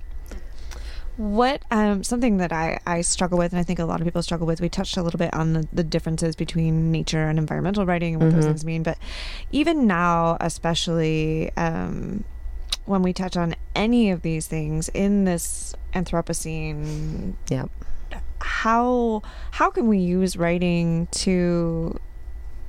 [1.18, 4.22] What um, something that I, I struggle with, and I think a lot of people
[4.22, 4.60] struggle with.
[4.60, 8.24] We touched a little bit on the, the differences between nature and environmental writing and
[8.24, 8.84] what those things mean.
[8.84, 8.98] But
[9.52, 12.26] even now, especially um,
[12.86, 17.66] when we touch on any of these things in this Anthropocene, Yeah.
[18.42, 21.98] how how can we use writing to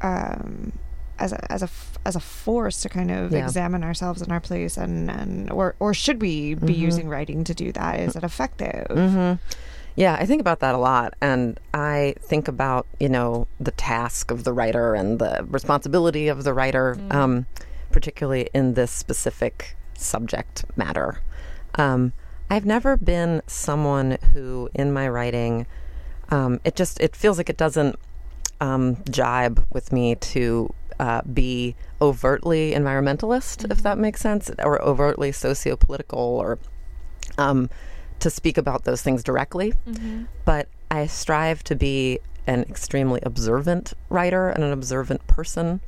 [0.02, 0.72] um,
[1.18, 1.68] as a as a
[2.04, 3.44] as a force to kind of Yeah.
[3.46, 7.54] examine ourselves and our place and and or or should we be using writing to
[7.54, 8.00] do that?
[8.00, 8.86] Is it effective?
[8.90, 9.32] hmm
[9.96, 11.14] Yeah, I think about that a lot.
[11.22, 16.44] And I think about, you know, the task of the writer and the responsibility of
[16.44, 17.46] the writer, um,
[17.92, 21.20] particularly in this specific subject matter.
[21.76, 22.12] Um,
[22.50, 25.66] I've never been someone who, in my writing,
[26.28, 27.98] um, it just it feels like it doesn't
[28.60, 35.32] um, jibe with me to uh, be overtly environmentalist, if that makes sense, or overtly
[35.32, 36.58] socio-political, or
[37.38, 37.68] um,
[38.20, 39.72] to speak about those things directly.
[40.44, 45.80] But I strive to be an extremely observant writer and an observant person,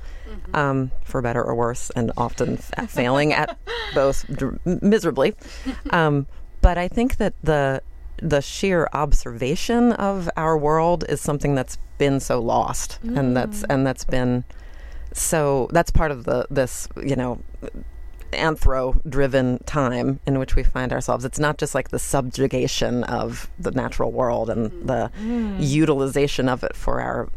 [0.55, 3.57] um, for better or worse, and often f- failing at
[3.94, 5.35] both dr- miserably.
[5.90, 6.27] Um,
[6.61, 7.83] but I think that the
[8.21, 13.87] the sheer observation of our world is something that's been so lost, and that's and
[13.87, 14.42] that's been
[15.12, 17.40] so that's part of the this you know
[18.33, 21.25] anthro driven time in which we find ourselves.
[21.25, 24.87] It's not just like the subjugation of the natural world and mm.
[24.87, 25.57] the mm.
[25.59, 27.29] utilization of it for our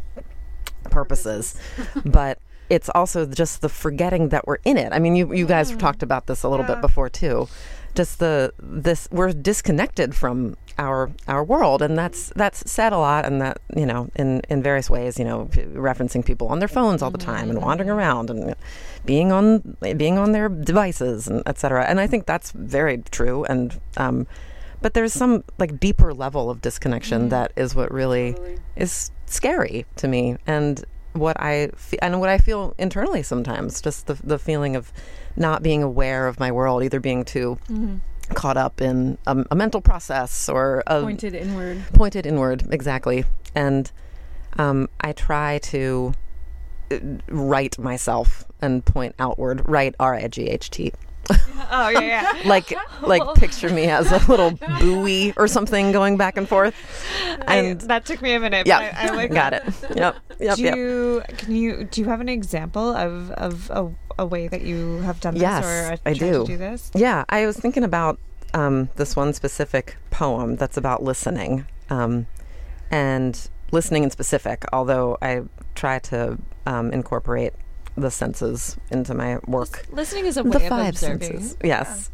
[0.84, 1.54] purposes
[2.04, 4.92] but it's also just the forgetting that we're in it.
[4.92, 5.82] I mean you you guys have mm.
[5.82, 7.48] talked about this a little bit before too.
[7.94, 11.82] Just the this we're disconnected from our our world.
[11.82, 15.24] And that's that's said a lot and that you know in in various ways you
[15.24, 17.66] know referencing people on their phones all the time and mm-hmm.
[17.66, 18.54] wandering around and
[19.04, 23.44] being on being on their devices and etc and i think that's very true.
[23.44, 24.26] And um
[24.82, 27.28] but there's some like deeper level of disconnection mm-hmm.
[27.30, 28.36] that is what really
[28.76, 30.36] is scary to me.
[30.46, 34.92] And what I fe- and what I feel internally sometimes just the the feeling of
[35.36, 37.96] not being aware of my world either being too mm-hmm.
[38.32, 41.82] Caught up in a, a mental process or a Pointed inward.
[41.92, 43.90] pointed inward exactly and
[44.58, 46.14] um, I try to
[46.90, 50.92] uh, write myself and point outward write R I G H T
[51.74, 52.42] Oh yeah, yeah.
[52.44, 56.74] like like picture me as a little buoy or something going back and forth.
[57.46, 58.66] And I, that took me a minute.
[58.66, 59.62] yeah, I, I like got it.
[59.96, 60.76] Yep, yep, do yep.
[60.76, 64.98] you can you do you have an example of of a, a way that you
[64.98, 66.40] have done this Yes, or I do.
[66.40, 66.90] to do this?
[66.94, 68.18] Yeah, I was thinking about
[68.52, 72.26] um, this one specific poem that's about listening, um,
[72.90, 74.66] and listening in specific.
[74.74, 75.42] Although I
[75.74, 77.54] try to um, incorporate
[77.96, 79.86] the senses into my work.
[79.90, 81.20] Listening is a way the of five observing.
[81.40, 81.56] senses.
[81.62, 82.10] Yes.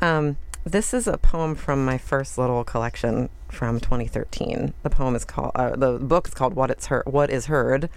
[0.00, 4.74] Um, this is a poem from my first little collection from 2013.
[4.82, 5.52] The poem is called.
[5.54, 7.88] Uh, the book is called "What It's Heard." What is heard,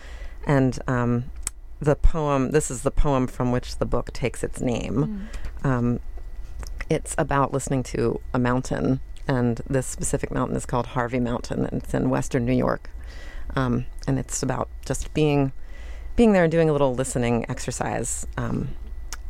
[0.46, 1.26] and um,
[1.80, 2.52] the poem.
[2.52, 5.30] This is the poem from which the book takes its name.
[5.64, 6.00] Um,
[6.90, 11.84] it's about listening to a mountain, and this specific mountain is called Harvey Mountain, and
[11.84, 12.90] it's in western New York.
[13.56, 15.52] Um, and it's about just being
[16.16, 18.70] being there and doing a little listening exercise um,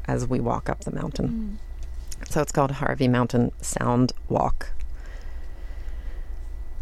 [0.05, 1.59] as we walk up the mountain.
[2.29, 4.71] So it's called Harvey Mountain Sound Walk.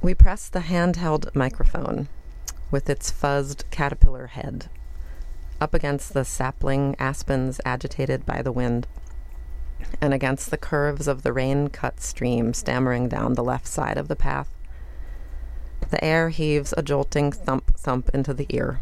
[0.02, 2.08] We press the handheld microphone
[2.72, 4.70] with its fuzzed caterpillar head
[5.62, 8.88] up against the sapling aspens agitated by the wind
[10.02, 14.08] and against the curves of the rain cut stream stammering down the left side of
[14.08, 14.50] the path.
[15.90, 18.80] The air heaves a jolting thump thump into the ear.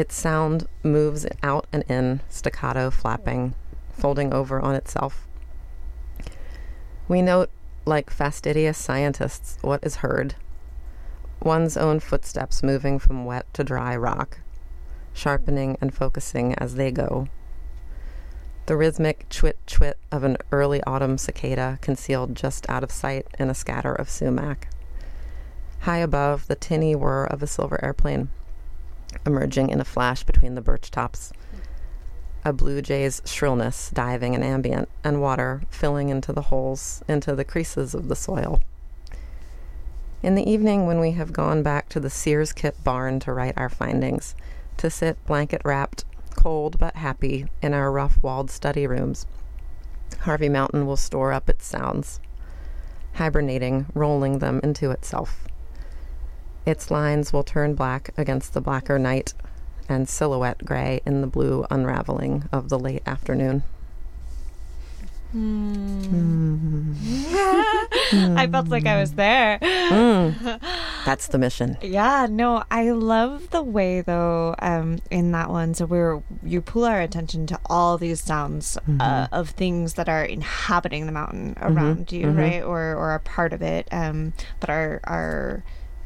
[0.00, 3.54] Its sound moves out and in, staccato flapping,
[3.92, 5.28] folding over on itself.
[7.06, 7.50] We note,
[7.84, 10.36] like fastidious scientists, what is heard
[11.42, 14.40] one's own footsteps moving from wet to dry rock,
[15.12, 17.28] sharpening and focusing as they go.
[18.64, 23.50] The rhythmic chwit chwit of an early autumn cicada concealed just out of sight in
[23.50, 24.68] a scatter of sumac.
[25.80, 28.30] High above, the tinny whir of a silver airplane,
[29.26, 31.32] emerging in a flash between the birch tops.
[32.44, 37.44] A blue jay's shrillness diving in ambient, and water filling into the holes, into the
[37.44, 38.60] creases of the soil.
[40.22, 43.56] In the evening, when we have gone back to the Sears Kit barn to write
[43.56, 44.34] our findings,
[44.76, 46.04] to sit blanket wrapped,
[46.36, 49.26] cold but happy, in our rough walled study rooms,
[50.20, 52.20] Harvey Mountain will store up its sounds,
[53.14, 55.46] hibernating, rolling them into itself.
[56.66, 59.34] Its lines will turn black against the blacker night
[59.88, 63.64] and silhouette gray in the blue unraveling of the late afternoon.
[68.12, 69.58] I felt like I was there.
[71.06, 71.78] That's the mission.
[71.82, 75.74] Yeah, no, I love the way though um, in that one.
[75.74, 80.24] So we're you pull our attention to all these sounds uh, of things that are
[80.24, 85.00] inhabiting the mountain around you, right, or or a part of it, um, but are
[85.04, 85.62] are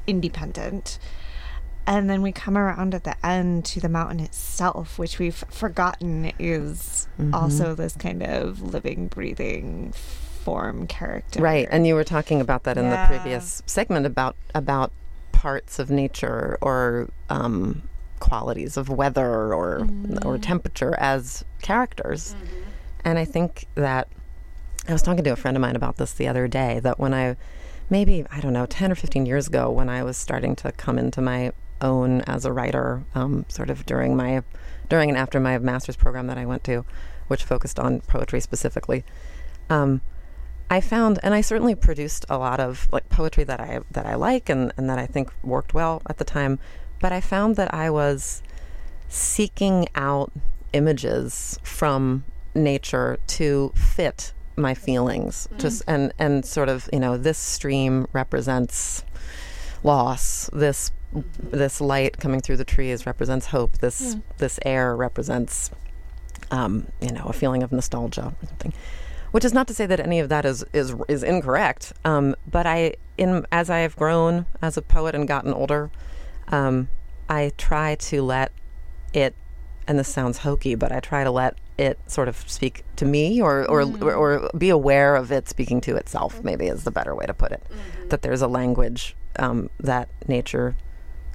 [0.06, 0.98] independent.
[1.86, 6.32] And then we come around at the end to the mountain itself, which we've forgotten
[6.38, 7.34] is mm-hmm.
[7.34, 11.42] also this kind of living, breathing form character.
[11.42, 13.06] Right, and you were talking about that in Yeah.
[13.06, 14.92] the previous segment about about
[15.32, 17.82] parts of nature or um,
[18.18, 20.36] qualities of weather or or mm-hmm.
[20.36, 22.34] temperature as characters.
[22.34, 22.60] Mm-hmm.
[23.04, 24.08] And I think that
[24.88, 26.80] I was talking to a friend of mine about this the other day.
[26.80, 27.36] That when I
[27.94, 30.98] maybe I don't know ten or fifteen years ago, when I was starting to come
[30.98, 34.42] into my own as a writer, um, sort of during my
[34.88, 36.84] during and after my master's program that I went to,
[37.28, 39.04] which focused on poetry specifically.
[39.70, 40.00] Um,
[40.68, 44.16] I found, and I certainly produced a lot of like poetry that I that I
[44.16, 46.58] like and, and that I think worked well at the time.
[46.98, 48.42] But I found that I was
[49.08, 50.32] seeking out
[50.72, 52.24] images from
[52.56, 59.04] nature to fit my feelings, just and and sort of you know this stream represents
[59.82, 60.50] loss.
[60.52, 60.90] This
[61.38, 63.78] this light coming through the trees represents hope.
[63.78, 65.70] This this air represents
[66.50, 68.72] um, you know a feeling of nostalgia or something
[69.34, 71.92] which is not to say that any of that is is is incorrect.
[72.04, 75.90] Um, but I, in as I have grown as a poet and gotten older,
[76.52, 76.88] um,
[77.28, 78.52] I try to let
[79.12, 79.34] it,
[79.88, 83.40] and this sounds hokey, but I try to let it sort of speak to me,
[83.40, 84.02] or or mm-hmm.
[84.04, 86.36] or, or be aware of it speaking to itself.
[86.36, 86.46] Mm-hmm.
[86.46, 87.62] Maybe is the better way to put it.
[87.68, 88.08] Mm-hmm.
[88.08, 90.76] That there's a language um, that nature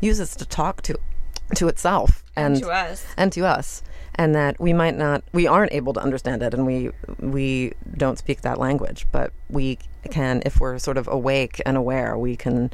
[0.01, 0.97] uses to talk to
[1.55, 3.05] to itself and, to us.
[3.17, 3.81] and to us
[4.15, 8.19] and that we might not we aren't able to understand it and we we don't
[8.19, 9.77] speak that language but we
[10.11, 12.69] can if we're sort of awake and aware we can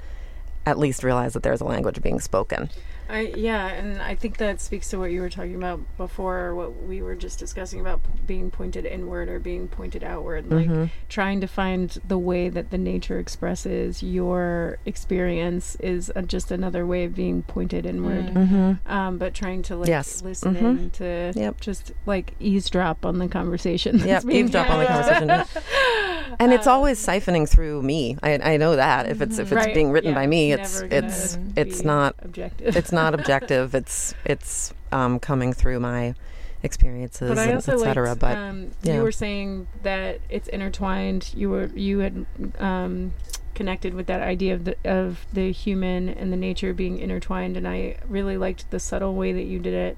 [0.65, 2.69] at least realize that there's a language being spoken
[3.07, 6.83] I yeah, and I think that speaks to what you were talking about before, what
[6.83, 10.85] we were just discussing about being pointed inward or being pointed outward, like Mm-hmm.
[11.07, 16.85] trying to find the way that the nature expresses your experience is uh just another
[16.85, 18.25] way of being pointed inward.
[18.27, 18.91] Mm-hmm.
[18.91, 20.23] Um, but trying to like Yes.
[20.23, 20.59] listen Mhm.
[20.79, 21.61] in to Yep.
[21.61, 23.99] just like eavesdrop on the conversation.
[24.05, 25.27] Yeah, eavesdrop on the conversation.
[26.39, 28.17] and it's always siphoning through me.
[28.23, 30.81] I, I know that if it's if it's Right, being written yeah, by me, it's
[30.81, 32.75] it's it's not objective.
[32.75, 33.73] it's not objective.
[33.81, 36.15] It's it's um, coming through my
[36.63, 38.09] experiences, But and et cetera.
[38.09, 38.95] liked, but um, yeah.
[38.95, 41.31] you were saying that it's intertwined.
[41.35, 42.25] You were you had
[42.59, 43.13] um,
[43.53, 47.67] connected with that idea of the of the human and the nature being intertwined, and
[47.67, 49.97] I really liked the subtle way that you did it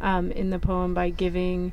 [0.00, 1.72] um, in the poem by giving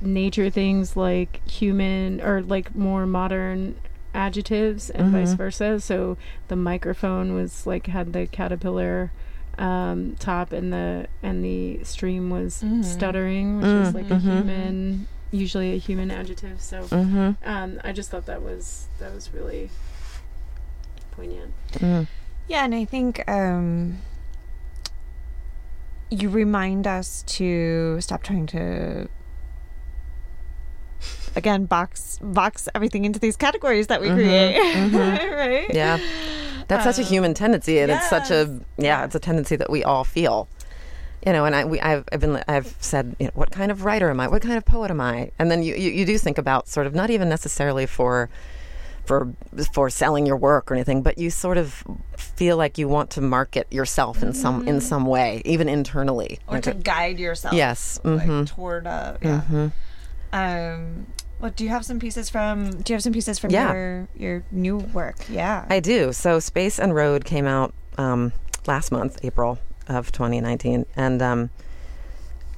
[0.00, 3.74] nature things like human or like more modern
[4.14, 5.36] adjectives and vice Mhm.
[5.36, 5.80] versa.
[5.80, 6.16] So
[6.48, 9.12] the microphone was like had the caterpillar
[9.58, 12.84] um, top and the and the stream was Mhm.
[12.84, 16.60] stuttering, which is Mm, like a human, usually a human adjective.
[16.60, 19.70] So hmm um, I just thought that was that was really
[21.10, 21.52] poignant.
[21.72, 22.06] mm,
[22.46, 23.98] Yeah, and I think um,
[26.10, 29.08] you remind us to stop trying to
[31.36, 35.32] again box box everything into these categories that we Mhm, create, mhm.
[35.36, 35.66] right?
[35.74, 35.98] yeah,
[36.68, 39.70] that's such a Um, human tendency, and it's such a yeah, it's a tendency that
[39.70, 40.48] we all feel.
[41.26, 43.84] You know, and I, we, I've, I've been, I've said, you know, what kind of
[43.84, 44.28] writer am I?
[44.28, 45.32] What kind of poet am I?
[45.38, 48.30] And then you, you, you do think about sort of not even necessarily for,
[49.04, 49.34] for,
[49.74, 51.82] for selling your work or anything, but you sort of
[52.16, 56.38] feel like you want to market yourself in some, in some way, even internally.
[56.46, 57.98] Or Like to a- guide yourself, yes.
[58.04, 59.40] like, hmm toward a yeah.
[59.40, 59.66] hmm
[60.32, 61.06] Um,
[61.40, 62.70] well, do you have some pieces from?
[62.70, 63.72] Do you have some pieces from Yeah.
[63.72, 65.16] your your new work?
[65.28, 65.64] Yeah.
[65.70, 66.12] I do.
[66.12, 68.32] So Space and Road came out um,
[68.66, 69.58] last month, April
[69.88, 71.50] of 2019, and um,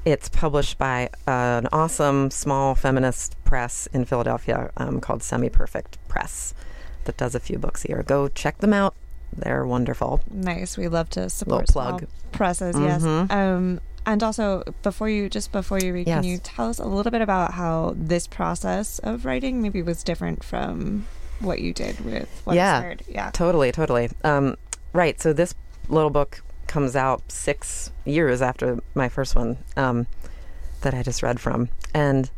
[0.05, 6.55] it's published by an awesome small feminist press in Philadelphia um, called Semi Perfect Press
[7.05, 8.03] that does a few books a year.
[8.03, 8.95] Go check them out.
[9.37, 10.21] They're wonderful.
[10.31, 10.77] Nice.
[10.77, 11.99] We love to support Little plug.
[12.01, 12.77] small presses.
[12.79, 13.03] Yes.
[13.03, 13.31] Mhm.
[13.31, 17.12] Um, and also, before you just before you read, can you tell us a little
[17.12, 21.07] bit about how this process of writing maybe was different from
[21.40, 22.94] what you did with what Yeah.
[23.09, 23.30] Yeah.
[23.30, 24.11] Totally, totally.
[24.24, 24.57] Um,
[24.92, 25.20] right.
[25.20, 25.55] So this
[25.88, 30.07] little book comes out six years after my first one um,
[30.82, 32.30] that I just read from, and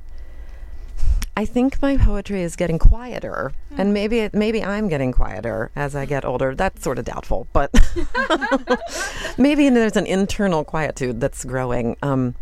[1.34, 5.96] I think my poetry is getting quieter, and maybe it, maybe I'm getting quieter as
[5.96, 6.54] I get older.
[6.54, 7.72] That's sort of doubtful, but
[9.38, 11.96] maybe there's an internal quietude that's growing.
[12.02, 12.34] Um,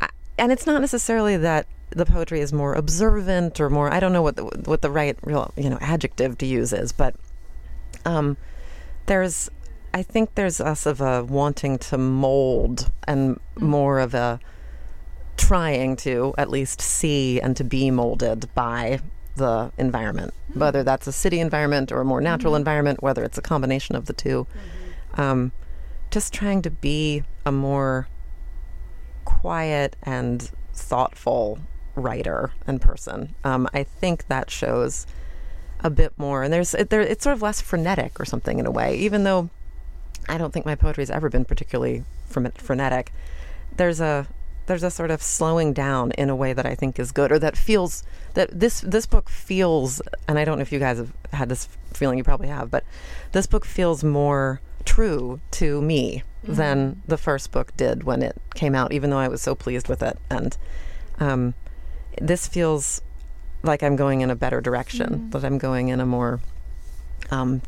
[0.00, 3.92] I, and it's not necessarily that the poetry is more observant or more.
[3.92, 6.92] I don't know what the, what the right real you know adjective to use is,
[6.92, 7.16] but
[8.04, 8.36] um,
[9.06, 9.50] there's
[9.92, 14.38] I think there's less of a wanting to mold and more of a
[15.40, 19.00] trying to at least see and to be molded by
[19.36, 23.42] the environment, whether that's a city environment or a more natural environment, whether it's a
[23.42, 24.46] combination of the 2
[25.14, 25.52] Um,
[26.10, 28.06] just trying to be a more
[29.24, 31.58] quiet and thoughtful
[31.94, 33.34] writer and person.
[33.42, 35.06] Um, I think that shows
[35.80, 38.66] a bit more, and there's it, there, it's sort of less frenetic or something in
[38.66, 38.96] a way.
[38.96, 39.48] Even though
[40.28, 43.12] I don't think my poetry has ever been particularly frenetic,
[43.76, 44.26] there's a
[44.70, 47.40] there's a sort of slowing down in a way that I think is good, or
[47.40, 48.04] that feels
[48.34, 51.66] that this this book feels, and I don't know if you guys have had this
[51.92, 52.84] feeling, you probably have, but
[53.32, 58.76] this book feels more true to me than the first book did when it came
[58.76, 60.16] out, even though I was so pleased with it.
[60.30, 60.56] And
[61.18, 61.54] um,
[62.20, 63.02] this feels
[63.64, 66.38] like I'm going in a better direction, that I'm going in a more
[67.32, 67.60] um,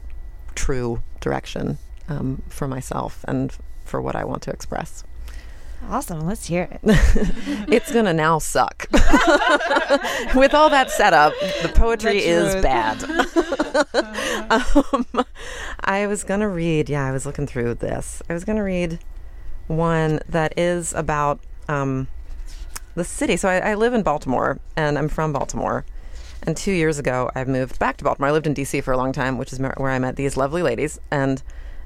[0.54, 1.78] true direction
[2.08, 3.52] um, for myself and
[3.84, 5.02] for what I want to express.
[5.88, 6.26] Awesome.
[6.26, 6.80] Let's hear it.
[7.68, 8.86] it's gonna now suck.
[10.34, 13.02] With all that setup, the poetry is bad.
[14.50, 15.26] um,
[15.80, 16.88] I was gonna read.
[16.88, 18.22] Yeah, I was looking through this.
[18.30, 19.00] I was gonna read
[19.66, 22.08] one that is about um,
[22.94, 23.36] the city.
[23.36, 25.84] So I, I live in Baltimore, and I'm from Baltimore.
[26.44, 28.28] And two years ago, I moved back to Baltimore.
[28.28, 28.80] I lived in D.C.
[28.80, 30.98] for a long time, which is where I met these lovely ladies.
[31.10, 31.42] And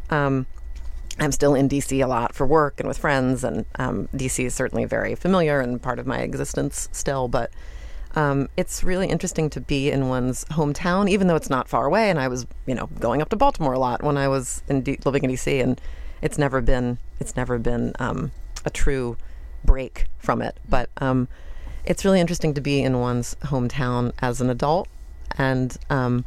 [0.08, 0.46] um,
[1.18, 4.54] I'm still in DC a lot for work and with friends, and um, DC is
[4.54, 7.28] certainly very familiar and part of my existence still.
[7.28, 7.50] But
[8.14, 12.10] um, it's really interesting to be in one's hometown, even though it's not far away.
[12.10, 14.82] And I was, you know, going up to Baltimore a lot when I was in
[14.82, 15.80] D- living in DC, and
[16.20, 18.32] it's never been it's never been um,
[18.64, 19.16] a true
[19.64, 20.58] break from it.
[20.68, 21.28] But um,
[21.86, 24.88] it's really interesting to be in one's hometown as an adult
[25.38, 26.24] and um,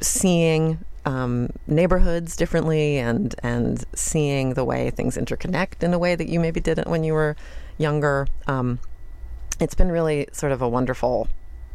[0.00, 6.28] seeing um, neighborhoods differently and and seeing the way things interconnect in a way that
[6.28, 7.36] you maybe didn't when you were
[7.78, 8.26] younger.
[8.46, 8.78] Um,
[9.60, 11.28] it's been really sort of a wonderful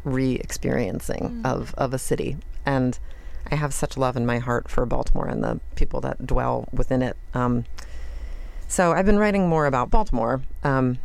[0.04, 2.98] re-experiencing of of a city, and
[3.50, 7.02] I have such love in my heart for Baltimore and the people that dwell within
[7.02, 7.16] it.
[7.34, 7.64] Um,
[8.66, 10.98] so I've been writing more about Baltimore um,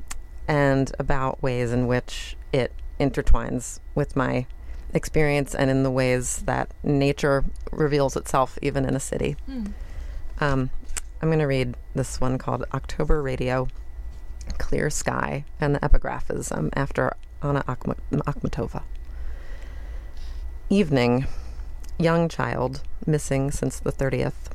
[0.48, 4.46] and about ways in which it intertwines with my
[4.94, 9.36] experience and in the ways that nature reveals itself even in a city.
[10.40, 10.70] Um,
[11.22, 13.68] I'm going to read this one called October Radio
[14.58, 18.84] Clear Sky, and the epigraph is um, after Anna Akhma- Akhmatova.
[20.70, 21.28] Evening,
[22.00, 24.52] young child, missing since the 30th.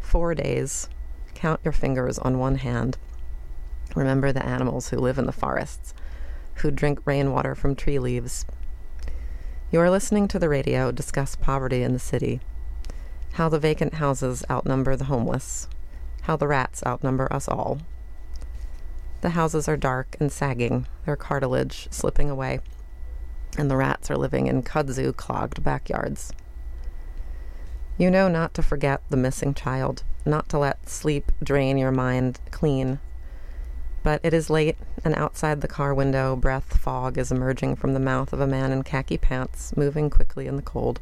[0.00, 0.88] Four days.
[1.34, 2.96] Count your fingers on one hand.
[3.94, 5.94] Remember the animals who live in the forests,
[6.56, 8.44] who drink rainwater from tree leaves.
[9.74, 12.38] You are listening to the radio discuss poverty in the city,
[13.32, 15.66] how the vacant houses outnumber the homeless,
[16.22, 17.80] how the rats outnumber us all.
[19.22, 22.60] The houses are dark and sagging, their cartilage slipping away,
[23.58, 26.32] and the rats are living in kudzu clogged backyards.
[27.98, 32.38] You know not to forget the missing child, not to let sleep drain your mind
[32.52, 33.00] clean.
[34.04, 37.98] But it is late, and outside the car window, breath fog is emerging from the
[38.00, 41.00] mouth of a man in khaki pants, moving quickly in the cold.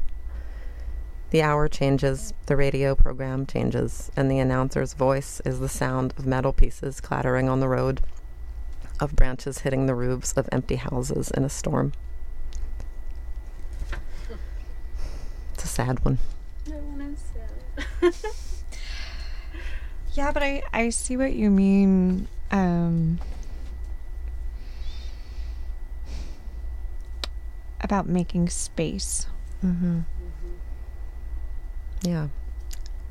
[1.30, 6.26] The hour changes, the radio program changes, and the announcer's voice is the sound of
[6.26, 8.02] metal pieces clattering on the road,
[9.00, 11.92] of branches hitting the roofs of empty houses in a storm.
[15.54, 16.18] It's a sad one.
[20.14, 22.28] Yeah, but I I see what you mean.
[22.52, 23.18] Um,
[27.80, 29.26] about making space,
[29.64, 30.00] Mm-hmm.
[32.02, 32.28] Yeah.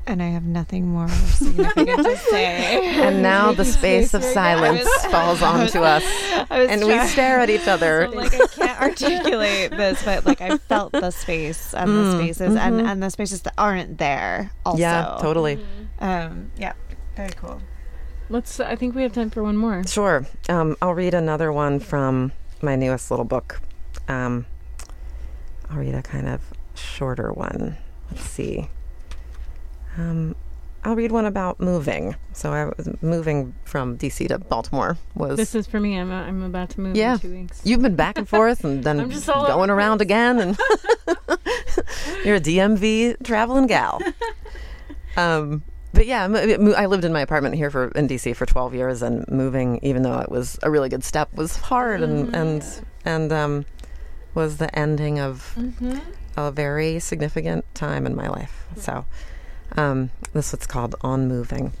[0.06, 3.00] and I have nothing more significant to say.
[3.00, 6.02] And now the space of silence falls onto us,
[6.50, 8.08] was and we stare at each other.
[8.10, 12.12] So, like I can't articulate this, but like I felt the space and the Mm,
[12.12, 12.86] spaces and mhm.
[12.86, 14.52] and the spaces that aren't there.
[14.66, 15.58] Also, Yeah, totally.
[16.00, 16.74] Um, yeah,
[17.16, 17.60] very cool.
[18.32, 18.58] Let's.
[18.60, 19.82] I think we have time for one more.
[19.86, 20.26] Sure.
[20.48, 23.60] Um, I'll read another one from my newest little book.
[24.08, 24.46] Um,
[25.70, 26.40] I'll read a kind of
[26.74, 27.76] shorter one.
[28.10, 28.68] Let's see.
[29.98, 30.34] Um,
[30.84, 32.16] I'll read one about moving.
[32.32, 34.96] So I was moving from DC to Baltimore.
[35.14, 35.98] Was This is for me.
[35.98, 36.10] I'm.
[36.10, 37.14] I'm about to move Yeah.
[37.14, 37.60] in two weeks.
[37.64, 40.06] You've been back and forth and then I'm just all going around place.
[40.06, 40.58] again and
[42.24, 44.00] you're a DMV traveling gal.
[45.16, 45.62] Um,
[45.92, 46.24] but yeah,
[46.76, 50.02] I lived in my apartment here for in DC for 12 years and moving even
[50.02, 52.64] though it was a really good step was hard and and
[53.04, 53.66] and um,
[54.34, 55.98] was the ending of Mm-hmm.
[56.36, 58.64] a very significant time in my life.
[58.76, 59.04] So,
[59.76, 61.72] um, this is what's called on moving.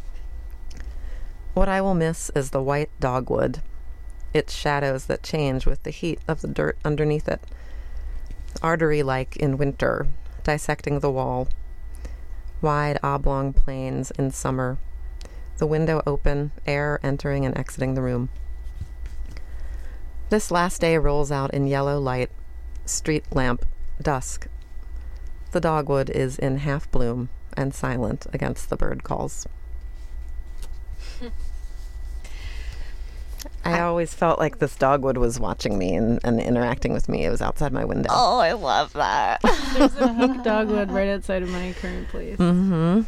[1.54, 3.62] What I will miss is the white dogwood,
[4.34, 7.40] its shadows that change with the heat of the dirt underneath it,
[8.62, 10.06] artery like in winter,
[10.44, 11.48] dissecting the wall,
[12.62, 14.78] wide oblong planes in summer,
[15.58, 18.28] the window open, air entering and exiting the room.
[20.30, 22.30] This last day rolls out in yellow light,
[22.86, 23.66] street lamp,
[24.00, 24.46] dusk.
[25.50, 29.46] The dogwood is in half bloom and silent against the bird calls.
[33.64, 37.24] I always felt like this dogwood was watching me and, and interacting with me.
[37.24, 38.08] It was outside my window.
[38.12, 39.40] Oh, I love that.
[39.74, 42.36] There's a hook dogwood right outside of my current place.
[42.38, 43.02] Mm-hmm.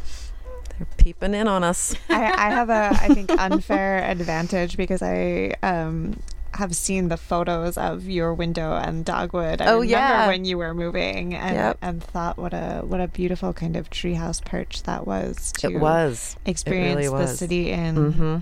[0.77, 1.95] They're peeping in on us.
[2.09, 6.19] I, I have a, I think, unfair advantage because I um,
[6.53, 9.61] have seen the photos of your window and dogwood.
[9.61, 10.27] I Oh, remember yeah.
[10.27, 11.77] when you were moving, and Yep.
[11.81, 15.79] and thought what a what a beautiful kind of treehouse perch that was to It
[15.79, 16.35] was.
[16.45, 17.37] experience the was.
[17.39, 17.95] city in.
[17.95, 18.37] Mm-hmm.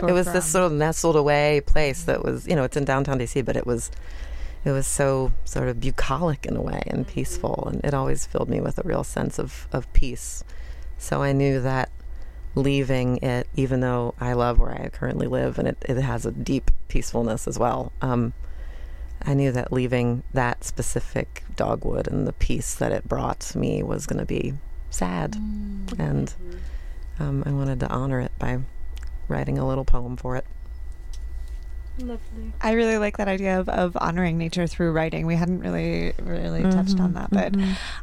[0.00, 0.50] Or it was this from.
[0.50, 3.66] sort of nestled away place that was, you know, it's in downtown DC, but it
[3.66, 3.90] was,
[4.64, 8.48] it was so sort of bucolic in a way and peaceful, and it always filled
[8.48, 10.44] me with a real sense of of peace.
[10.98, 11.90] So I knew that
[12.54, 16.32] leaving it, even though I love where I currently live, and it, it has a
[16.32, 17.92] deep peacefulness as well.
[18.00, 18.32] Um,
[19.22, 24.06] I knew that leaving that specific dogwood and the peace that it brought me was
[24.06, 24.54] going to be
[24.90, 25.36] sad,
[25.98, 26.34] and
[27.18, 28.60] um, I wanted to honor it by
[29.28, 30.44] writing a little poem for it.
[31.98, 32.52] Lovely.
[32.60, 35.24] I really like that idea of, of honoring nature through writing.
[35.26, 37.54] We hadn't really really touched on that, but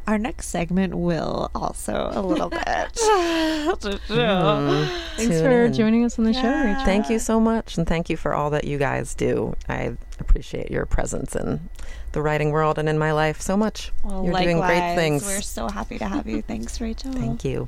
[0.08, 2.60] our next segment will also a little bit.
[2.64, 4.88] Mm.
[5.16, 5.74] Thanks Tune for in.
[5.74, 6.84] joining us on the show, Rachel.
[6.86, 9.54] Thank you so much, and thank you for all that you guys do.
[9.70, 11.70] I appreciate your presence in
[12.14, 13.92] the writing world and in my life so much.
[14.04, 15.24] Well, You're doing great things.
[15.24, 16.42] We're so happy to have you.
[16.48, 17.14] Thanks, Rachel.
[17.14, 17.68] Thank you.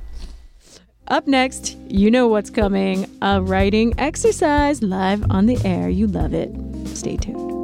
[1.07, 5.87] Up next, you know what's coming a writing exercise live on the air.
[5.87, 6.51] You love it.
[6.97, 7.54] Stay tuned.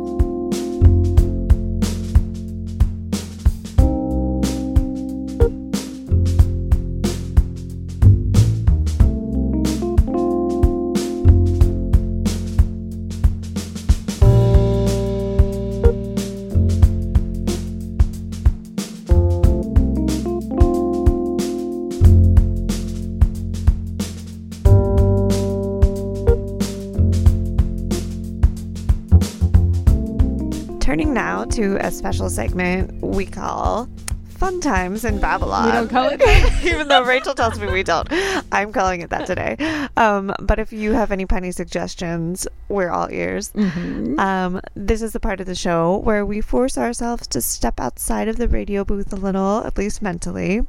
[31.61, 33.87] To a special segment we call
[34.31, 35.67] Fun Times in Babylon.
[35.67, 36.61] We don't call it that?
[36.65, 38.07] Even though Rachel tells me we don't.
[38.51, 39.57] I'm calling it that today.
[39.95, 43.51] Um, but if you have any punny suggestions, we're all ears.
[43.51, 44.19] Mm-hmm.
[44.19, 48.27] Um, this is the part of the show where we force ourselves to step outside
[48.27, 50.61] of the radio booth a little, at least mentally.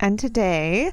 [0.00, 0.90] And today,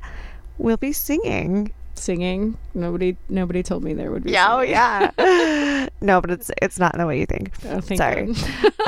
[0.60, 1.72] we'll be singing.
[1.97, 2.57] Singing.
[2.73, 5.87] Nobody nobody told me there would be Yeah, oh yeah.
[6.01, 7.51] no, but it's it's not in the way you think.
[7.65, 8.33] Oh, thank Sorry.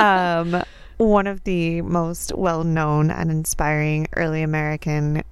[0.00, 0.62] Um,
[0.96, 5.22] one of the most well known and inspiring early American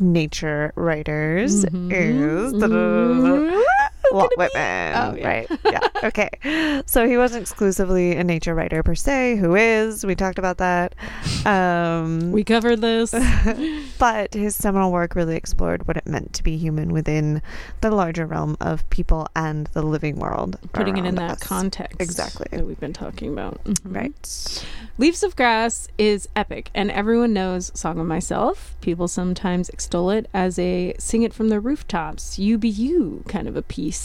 [0.00, 1.90] nature writers Mhm.
[1.92, 3.62] is Mhm.
[4.12, 4.94] Walt Whitman.
[4.96, 5.26] Oh, yeah.
[5.28, 5.50] Right.
[5.64, 5.80] Yeah.
[6.04, 6.82] Okay.
[6.86, 9.36] So he wasn't exclusively a nature writer per se.
[9.36, 10.04] Who is?
[10.06, 10.94] We talked about that.
[11.44, 13.12] Um, We covered this.
[13.98, 17.42] but his seminal work really explored what it meant to be human within
[17.80, 20.58] the larger realm of people and the living world.
[20.72, 21.38] Putting it in that us.
[21.40, 22.00] context.
[22.00, 22.46] Exactly.
[22.52, 23.62] That we've been talking about.
[23.64, 23.94] Mhm.
[23.94, 24.64] Right.
[24.98, 28.74] Leaves of Grass is epic, and everyone knows Song of Myself.
[28.80, 33.46] People sometimes extol it as a sing it from the rooftops, you be you kind
[33.48, 33.97] of a piece.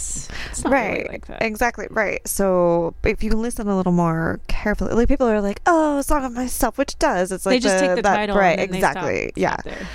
[0.49, 1.09] It's not really right.
[1.09, 1.41] like that.
[1.41, 1.87] exactly.
[1.89, 2.25] Right.
[2.27, 6.33] So if you listen a little more carefully like people are like oh song of
[6.33, 7.31] myself which does.
[7.31, 8.59] It's like they just the- take the that- title right.
[8.59, 9.23] and then they exactly.
[9.29, 9.57] stop- yeah.
[9.57, 9.87] stop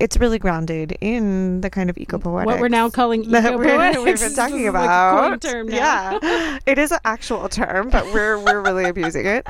[0.00, 3.98] it's really grounded in the kind of eco-poetic What we're now calling eco-poetics.
[4.04, 5.44] we've been talking like about.
[5.44, 5.64] now.
[5.68, 6.58] yeah.
[6.66, 9.46] It is an actual term but we're we're really abusing it.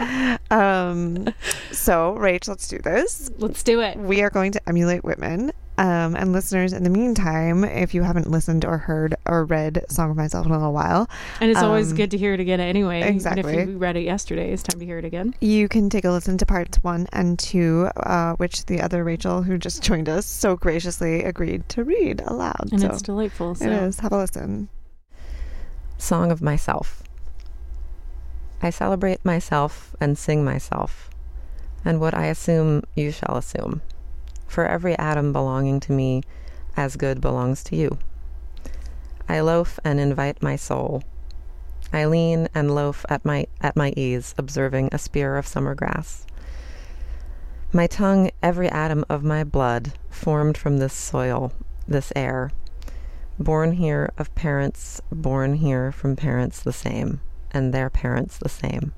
[0.51, 1.29] Um
[1.71, 3.31] so rach let's do this.
[3.39, 3.97] Let's do it.
[3.97, 5.53] we are going to emulate Whitman.
[5.83, 10.13] Um, and listeners, in the meantime, if you haven't listened or heard or read Song
[10.13, 11.11] of Myself in a little while,
[11.41, 13.01] And it's always Um, good to hear it again anyway.
[13.01, 13.57] Even exactly.
[13.57, 15.35] if you read it yesterday, it's time to hear it again.
[15.41, 19.43] you can take a listen to parts one and two, uh, which the other Rachel,
[19.43, 22.69] who just joined us, so graciously agreed to read aloud.
[22.71, 23.57] And so it's delightful.
[23.57, 23.65] So.
[23.65, 23.99] it is.
[24.01, 24.69] Have a listen.
[25.99, 27.03] Song of Myself.
[28.63, 31.11] I celebrate myself and sing myself,
[31.85, 33.83] and what I assume you shall assume.
[34.53, 36.21] For every atom belonging to me,
[36.77, 37.97] as good belongs to you.
[39.27, 41.03] I loaf and invite my soul.
[41.91, 46.27] I lean and loaf at my at my ease, observing a spear of summer grass.
[47.73, 51.55] My tongue, every atom of my blood, formed from this soil,
[51.89, 52.51] this air,
[53.39, 57.23] born here of parents born here from parents the same,
[57.53, 58.93] and their parents the same.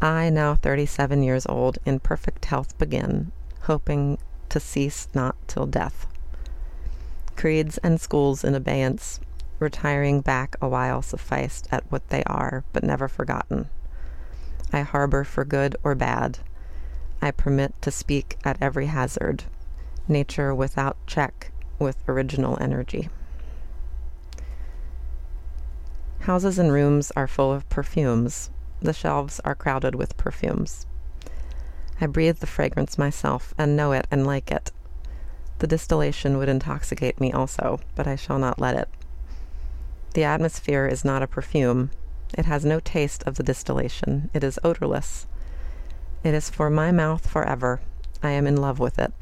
[0.00, 3.30] I, now 37 years old, in perfect health begin,
[3.60, 4.18] hoping
[4.52, 6.06] to cease not till death.
[7.36, 9.18] Creeds and schools in abeyance,
[9.58, 13.70] retiring back a while sufficed at what they are, but never forgotten.
[14.70, 16.40] I harbor for good or bad.
[17.22, 19.44] I permit to speak at every hazard,
[20.06, 23.08] nature without check, with original energy.
[26.20, 28.50] Houses and rooms are full of perfumes.
[28.80, 30.86] The shelves are crowded with perfumes.
[32.02, 34.72] I breathe the fragrance myself and know it and like it.
[35.60, 38.88] The distillation would intoxicate me also, but I shall not let it.
[40.14, 41.92] The atmosphere is not a perfume.
[42.36, 44.30] It has no taste of the distillation.
[44.34, 45.28] It is odorless.
[46.24, 47.80] It is for my mouth forever.
[48.20, 49.12] I am in love with it.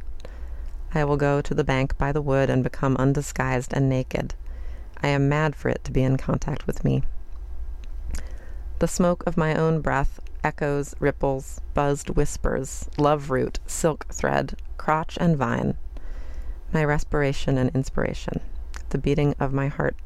[0.95, 4.33] I will go to the bank by the wood and become undisguised and naked.
[5.03, 7.03] I am mad for it to be in contact with me.
[8.78, 15.16] The smoke of my own breath echoes, ripples, buzzed whispers, love root, silk thread, crotch
[15.20, 15.76] and vine.
[16.72, 18.41] My respiration and inspiration,
[18.91, 19.97] the beating of my heart,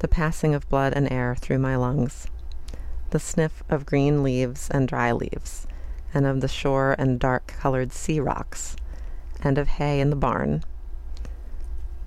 [0.00, 2.26] the passing of blood and air through my lungs,
[3.10, 5.66] the sniff of green leaves and dry leaves,
[6.14, 8.76] and of the shore and dark colored sea rocks,
[9.42, 10.62] and of hay in the barn,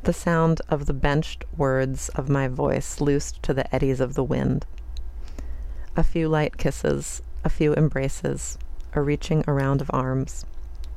[0.03, 4.23] the sound of the benched words of my voice loosed to the eddies of the
[4.23, 4.65] wind,
[5.97, 8.57] A few light kisses, a few embraces,
[8.93, 10.45] a reaching around of arms,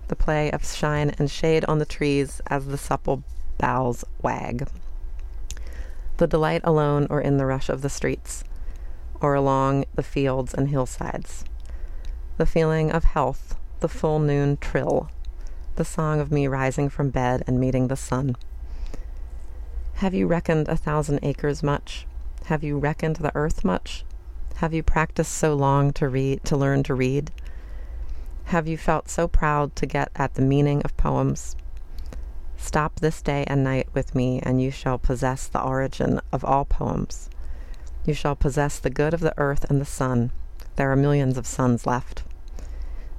[0.06, 3.24] the play of shine and shade on the trees as the supple
[3.58, 4.68] boughs wag.
[6.18, 8.44] The delight alone or in the rush of the streets,
[9.20, 11.44] or along the fields and hillsides.
[12.36, 15.10] The feeling of health, the full noon trill,
[15.74, 18.36] the song of me rising from bed and meeting the sun.
[19.94, 22.06] Have you reckoned a thousand acres much?
[22.44, 24.04] Have you reckoned the earth much?
[24.58, 27.32] Have you practiced so long to read to learn to read?
[28.44, 31.56] Have you felt so proud to get at the meaning of poems?
[32.56, 36.64] Stop this day and night with me, and you shall possess the origin of all
[36.64, 37.28] poems.
[38.06, 40.30] You shall possess the good of the earth and the sun.
[40.76, 42.22] There are millions of suns left.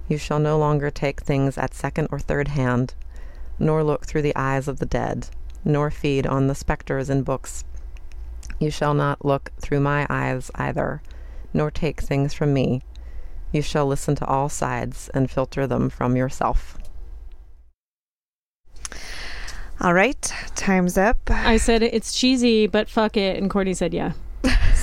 [0.08, 2.94] You shall no longer take things at second or third hand,
[3.60, 5.28] nor look through the eyes of the dead,
[5.66, 7.66] nor feed on the spectres in books.
[8.58, 11.02] You shall not look through my eyes either,
[11.56, 12.84] nor take things from me.
[13.52, 16.78] You shall listen to all sides and filter them from yourself.
[19.82, 21.18] All right, time's up.
[21.30, 24.14] I said it's cheesy, but fuck it, and Courtney said yeah.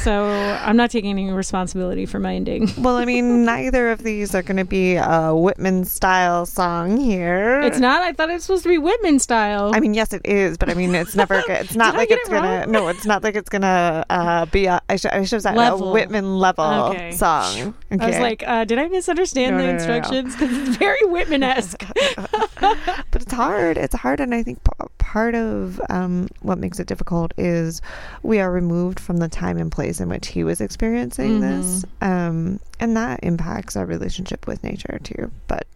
[0.03, 0.25] So
[0.63, 2.69] I'm not taking any responsibility for my ending.
[2.79, 7.61] Well, I mean, neither of these are going to be a Whitman style song here.
[7.63, 8.03] It's not.
[8.03, 9.71] I thought it was supposed to be Whitman style.
[9.75, 11.43] I mean, yes, it is, but I mean, it's never.
[11.49, 12.67] It's not like it's it gonna.
[12.67, 14.81] No, it's not like it's gonna uh, be a.
[14.89, 15.91] I, sh- I should have said Level.
[15.91, 17.13] a Whitman level Okay.
[17.13, 17.75] song.
[17.93, 18.05] Okay.
[18.05, 19.95] I was like, uh, did I misunderstand No, the no, no, no.
[19.95, 20.35] instructions?
[20.37, 21.85] Because it's very Whitman esque.
[22.61, 23.77] but it's hard.
[23.79, 27.81] It's hard, and I think p- part of um, what makes it difficult is
[28.23, 32.05] we are removed from the time and place in which he was experiencing this, Mm-hmm.
[32.05, 35.31] um, and that impacts our relationship with nature too.
[35.49, 35.67] But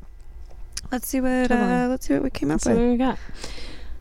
[0.92, 2.90] let's see what uh, let's see what we came up So what with.
[2.92, 3.18] we got?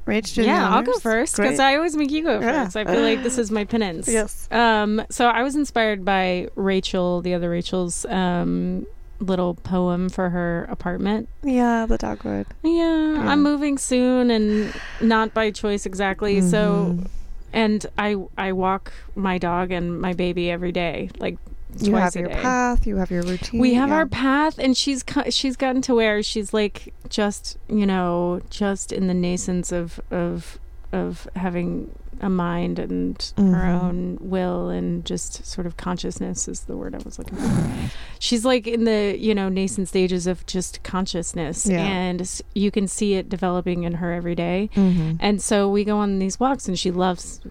[0.05, 2.66] Rach, Yeah, I'll go first because I always make you go Yeah.
[2.66, 2.78] first.
[2.78, 4.07] I feel like this is my penance.
[4.07, 4.47] Yes.
[4.51, 8.86] Um, so I was inspired by Rachel, the other Rachel's um,
[9.20, 11.28] little poem for her apartment.
[11.41, 12.45] Yeah, the dogwood.
[12.61, 13.30] Yeah, Yeah.
[13.32, 16.39] I'm moving soon and not by choice exactly.
[16.39, 17.07] So, Mhm.
[17.56, 21.38] And I I walk my dog and my baby every day, like
[21.80, 22.36] you have your day.
[22.36, 22.86] path.
[22.86, 23.60] You have your routine.
[23.60, 23.95] We have yeah.
[23.95, 29.08] our path, and she's she's gotten to where she's like just you know just in
[29.08, 30.60] the nascence of of
[30.91, 33.84] of having a mind and her Mhm.
[33.84, 37.91] own will and just sort of consciousness is the word I was looking for.
[38.20, 41.80] She's like in the you know nascent stages of just consciousness, Yeah.
[41.86, 44.70] and you can see it developing in her every day.
[44.76, 45.18] Mhm.
[45.20, 47.41] And so we go on these walks, and she loves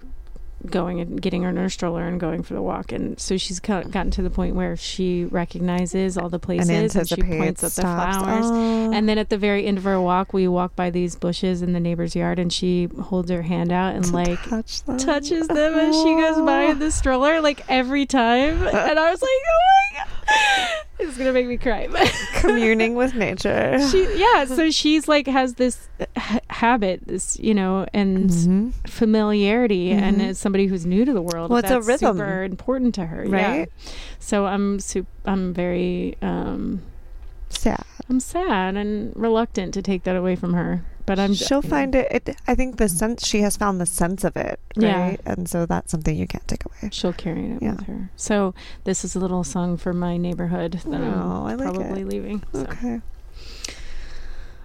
[0.67, 2.93] going and getting her nurse stroller and going for the walk.
[2.93, 7.09] And so she's gotten to the point where she recognizes all the places and and,
[7.09, 8.47] she points at the flowers.
[8.47, 8.93] Oh.
[8.93, 11.73] And then at the very end of her walk, we walk by these bushes in
[11.73, 14.99] the neighbor's yard, and she holds her hand out and To like touch them.
[14.99, 18.63] touches them as she goes by in the stroller, like every time.
[18.63, 18.71] Uh.
[18.71, 19.61] And I was like, oh
[19.93, 21.89] my god, it's gonna make me cry.
[22.35, 23.79] Communing with nature.
[23.91, 28.73] she, yeah, so she's like has this ha- habit, this you know, and Mhm.
[28.87, 30.29] familiarity, and Mhm.
[30.31, 32.17] as somebody who's new to the world, Well, it's a that's rhythm.
[32.19, 33.31] super important to her, yeah.
[33.59, 33.69] Right?
[34.19, 36.83] So I'm sup- I'm very um,
[37.51, 37.85] Sad.
[38.11, 41.95] I'm sad and reluctant to take that away from her, but I'm She'll know, find
[41.95, 42.37] it, it.
[42.47, 45.01] I think the sense she has found the sense of it, Yeah.
[45.01, 45.21] right?
[45.27, 46.91] And so that's something you can't take away.
[46.93, 47.73] She'll carry it Yeah.
[47.73, 48.11] with her.
[48.17, 52.01] So this is a little song for my neighborhood that Oh, I I'm like probably
[52.03, 52.09] it.
[52.09, 52.43] leaving.
[52.53, 52.61] So.
[52.63, 53.01] Okay.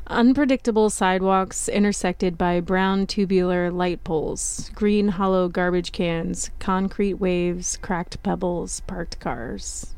[0.07, 8.21] Unpredictable sidewalks intersected by brown tubular light poles, green hollow garbage cans, concrete waves, cracked
[8.23, 9.93] pebbles, parked cars.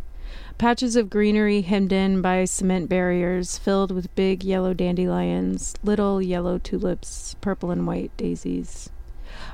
[0.61, 6.59] Patches of greenery hemmed in by cement barriers filled with big yellow dandelions, little yellow
[6.59, 8.91] tulips, purple and white daisies.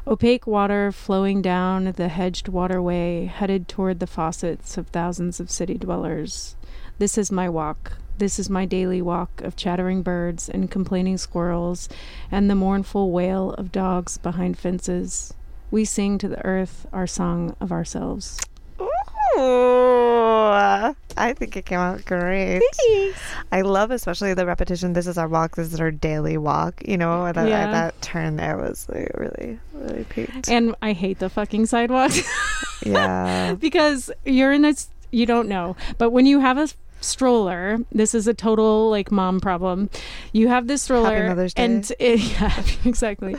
[0.06, 5.76] Opaque water flowing down the hedged waterway headed toward the faucets of thousands of city
[5.76, 6.58] dwellers.
[6.98, 7.94] This is my walk.
[8.18, 11.88] This is my daily walk of chattering birds and complaining squirrels
[12.30, 15.34] and the mournful wail of dogs behind fences.
[15.72, 18.42] We sing to the earth our song of ourselves.
[19.38, 20.50] Ooh,
[21.18, 22.62] I think it came out great.
[22.88, 23.20] Thanks.
[23.52, 24.94] I love especially the repetition.
[24.94, 25.56] This is our walk.
[25.56, 26.82] This is our daily walk.
[26.86, 27.72] You know that Yeah.
[27.72, 30.50] that turn there was like, really really peaked.
[30.50, 32.12] And I hate the fucking sidewalk.
[32.86, 33.54] yeah.
[33.60, 35.76] because you're in this you don't know.
[35.98, 36.68] But when you have a
[37.02, 37.78] stroller.
[37.92, 39.90] This is a total like mom problem.
[40.34, 41.50] You have this stroller, Day.
[41.58, 43.34] and it, yeah, exactly.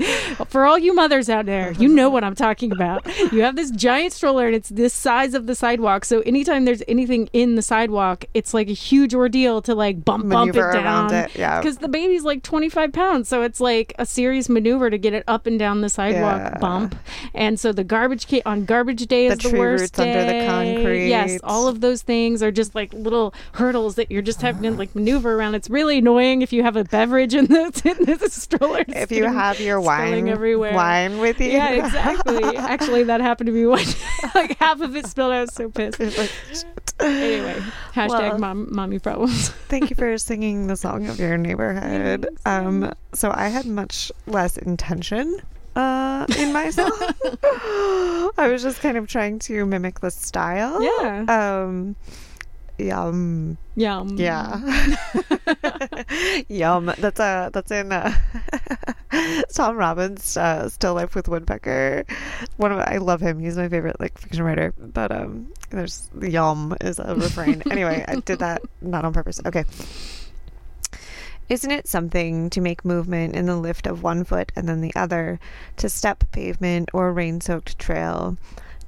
[0.48, 3.06] For all you mothers out there, you know what I'm talking about.
[3.32, 6.04] You have this giant stroller, and it's this size of the sidewalk.
[6.04, 10.28] So anytime there's anything in the sidewalk, it's like a huge ordeal to like bump
[10.28, 11.12] bump it down.
[11.12, 11.60] it, yeah.
[11.60, 15.24] because the baby's like 25 pounds, so it's like a serious maneuver to get it
[15.28, 16.58] up and down the sidewalk Yeah.
[16.58, 16.94] bump.
[17.34, 20.32] And so the garbage ca- on garbage day The is the worst roots under the
[20.32, 20.46] day.
[20.46, 21.08] concrete.
[21.08, 24.70] Yes, all of those things are just like little hurdles that you're just having to
[24.76, 25.54] like maneuver around.
[25.54, 28.84] It's really annoying if you have a beverage in the, in the stroller.
[28.88, 30.74] If you have your wine everywhere.
[30.74, 31.50] wine with you.
[31.50, 32.42] Yeah, exactly.
[32.56, 33.84] Actually, that happened to me one.
[34.34, 35.32] like half of it spilled.
[35.32, 36.00] I was so pissed.
[37.00, 37.62] Anyway,
[37.94, 39.50] hashtag Well- mom, mommy problems.
[39.68, 42.26] Thank you for singing the song of your neighborhood.
[42.44, 45.40] Um, so I had much less intention
[45.76, 46.90] uh, in my song.
[48.36, 50.82] I was just kind of trying to mimic the style.
[50.82, 51.24] Yeah.
[51.28, 51.94] Um,
[52.78, 53.58] yum.
[53.76, 54.16] Yum.
[54.16, 54.96] Yeah.
[56.48, 56.92] Yum.
[56.98, 58.12] That's a that's in uh,
[59.54, 62.04] Tom Robbins' uh, Still Life with Woodpecker.
[62.56, 63.38] One of I love him.
[63.38, 64.72] He's my favorite like fiction writer.
[64.78, 67.62] But um, there's yum is a refrain.
[67.70, 69.40] anyway, I did that not on purpose.
[69.44, 69.64] Okay.
[71.48, 74.94] Isn't it something to make movement in the lift of one foot and then the
[74.94, 75.40] other,
[75.78, 78.36] to step pavement or rain soaked trail,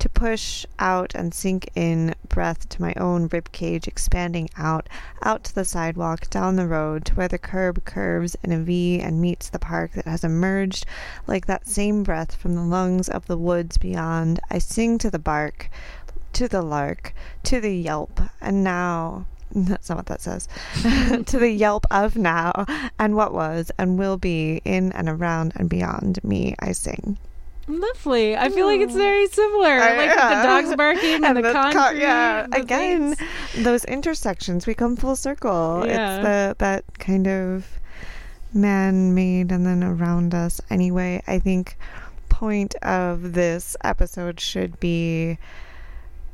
[0.01, 4.89] to push out and sink in breath to my own rib cage, expanding out,
[5.23, 8.99] out to the sidewalk, down the road, to where the curb curves in a V
[8.99, 10.87] and meets the park that has emerged
[11.27, 14.41] like that same breath from the lungs of the woods beyond.
[14.51, 15.71] I sing to the bark,
[16.33, 19.27] to the lark, to the yelp, and now.
[19.55, 20.49] That's not what that says.
[21.27, 22.65] to the yelp of now,
[22.99, 27.19] and what was and will be in and around and beyond me, I sing.
[27.71, 28.37] Lovely.
[28.37, 28.99] I feel like it's hmm.
[28.99, 29.69] very similar.
[29.69, 32.01] I- like the dogs barking and, the, co- concrete.
[32.01, 33.65] yeah, the again, things.
[33.65, 35.85] those intersections, we come full circle.
[35.87, 36.17] Yeah.
[36.17, 37.67] It's the that kind of
[38.53, 40.61] man-made and then around us.
[40.71, 41.77] Anyway, I think
[42.29, 45.39] point of this episode should be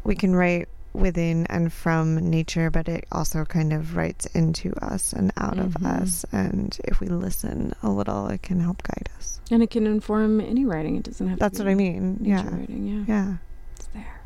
[0.04, 5.12] we can write within and from nature, but it also kind of writes into us
[5.12, 6.02] and out of Mhm.
[6.02, 6.24] us.
[6.32, 9.40] And if we listen a little, it can help guide us.
[9.50, 10.96] And it can inform any writing.
[10.96, 12.16] It doesn't have That's to what I mean.
[12.20, 12.56] nature Yeah.
[12.56, 12.86] writing.
[12.86, 13.14] Yeah.
[13.14, 13.34] Yeah.
[13.76, 14.20] It's there.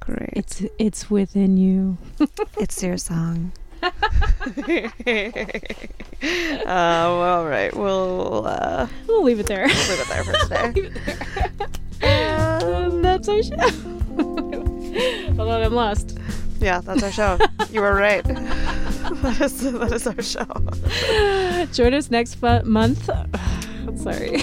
[0.00, 0.30] Great.
[0.32, 1.98] It's it's within you.
[2.58, 3.52] It's your song.
[3.82, 3.90] uh,
[6.64, 7.74] well, all right.
[7.76, 9.66] We'll uh, We'll leave it there.
[9.66, 10.72] leave it there for today.
[10.72, 12.86] leave it there.
[12.86, 13.95] Um, that's our show.
[15.36, 16.18] Hold on, I'm lost.
[16.60, 17.38] yeah, that's our show.
[17.70, 18.24] You were right.
[18.24, 21.66] that, is, that is our show.
[21.72, 23.04] Join us next fu- month.
[23.96, 24.42] Sorry.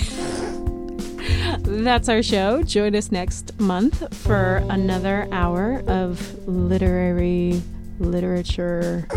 [1.59, 2.63] That's our show.
[2.63, 7.61] Join us next month for another hour of literary
[7.99, 9.07] literature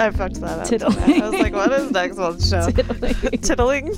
[0.00, 0.66] I fucked that up.
[0.66, 1.22] Tiddling.
[1.22, 2.70] I was like, what is next month's show?
[2.70, 3.30] titillating.
[3.42, 3.96] Tiddling.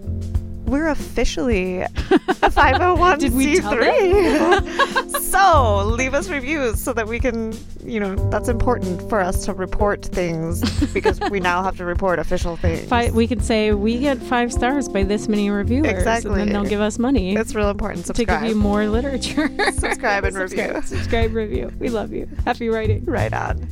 [0.69, 3.19] We're officially a 501c3.
[3.19, 7.53] Did we so leave us reviews so that we can,
[7.83, 10.61] you know, that's important for us to report things
[10.93, 12.87] because we now have to report official things.
[12.87, 16.31] Fi- we could say we get five stars by this many reviewers, Exactly.
[16.31, 18.05] and then they'll give us money it's real important.
[18.05, 19.49] to give you more literature.
[19.73, 20.57] Subscribe and review.
[20.57, 21.71] Subscribe, subscribe, review.
[21.79, 22.29] We love you.
[22.45, 23.05] Happy writing.
[23.05, 23.67] Right on.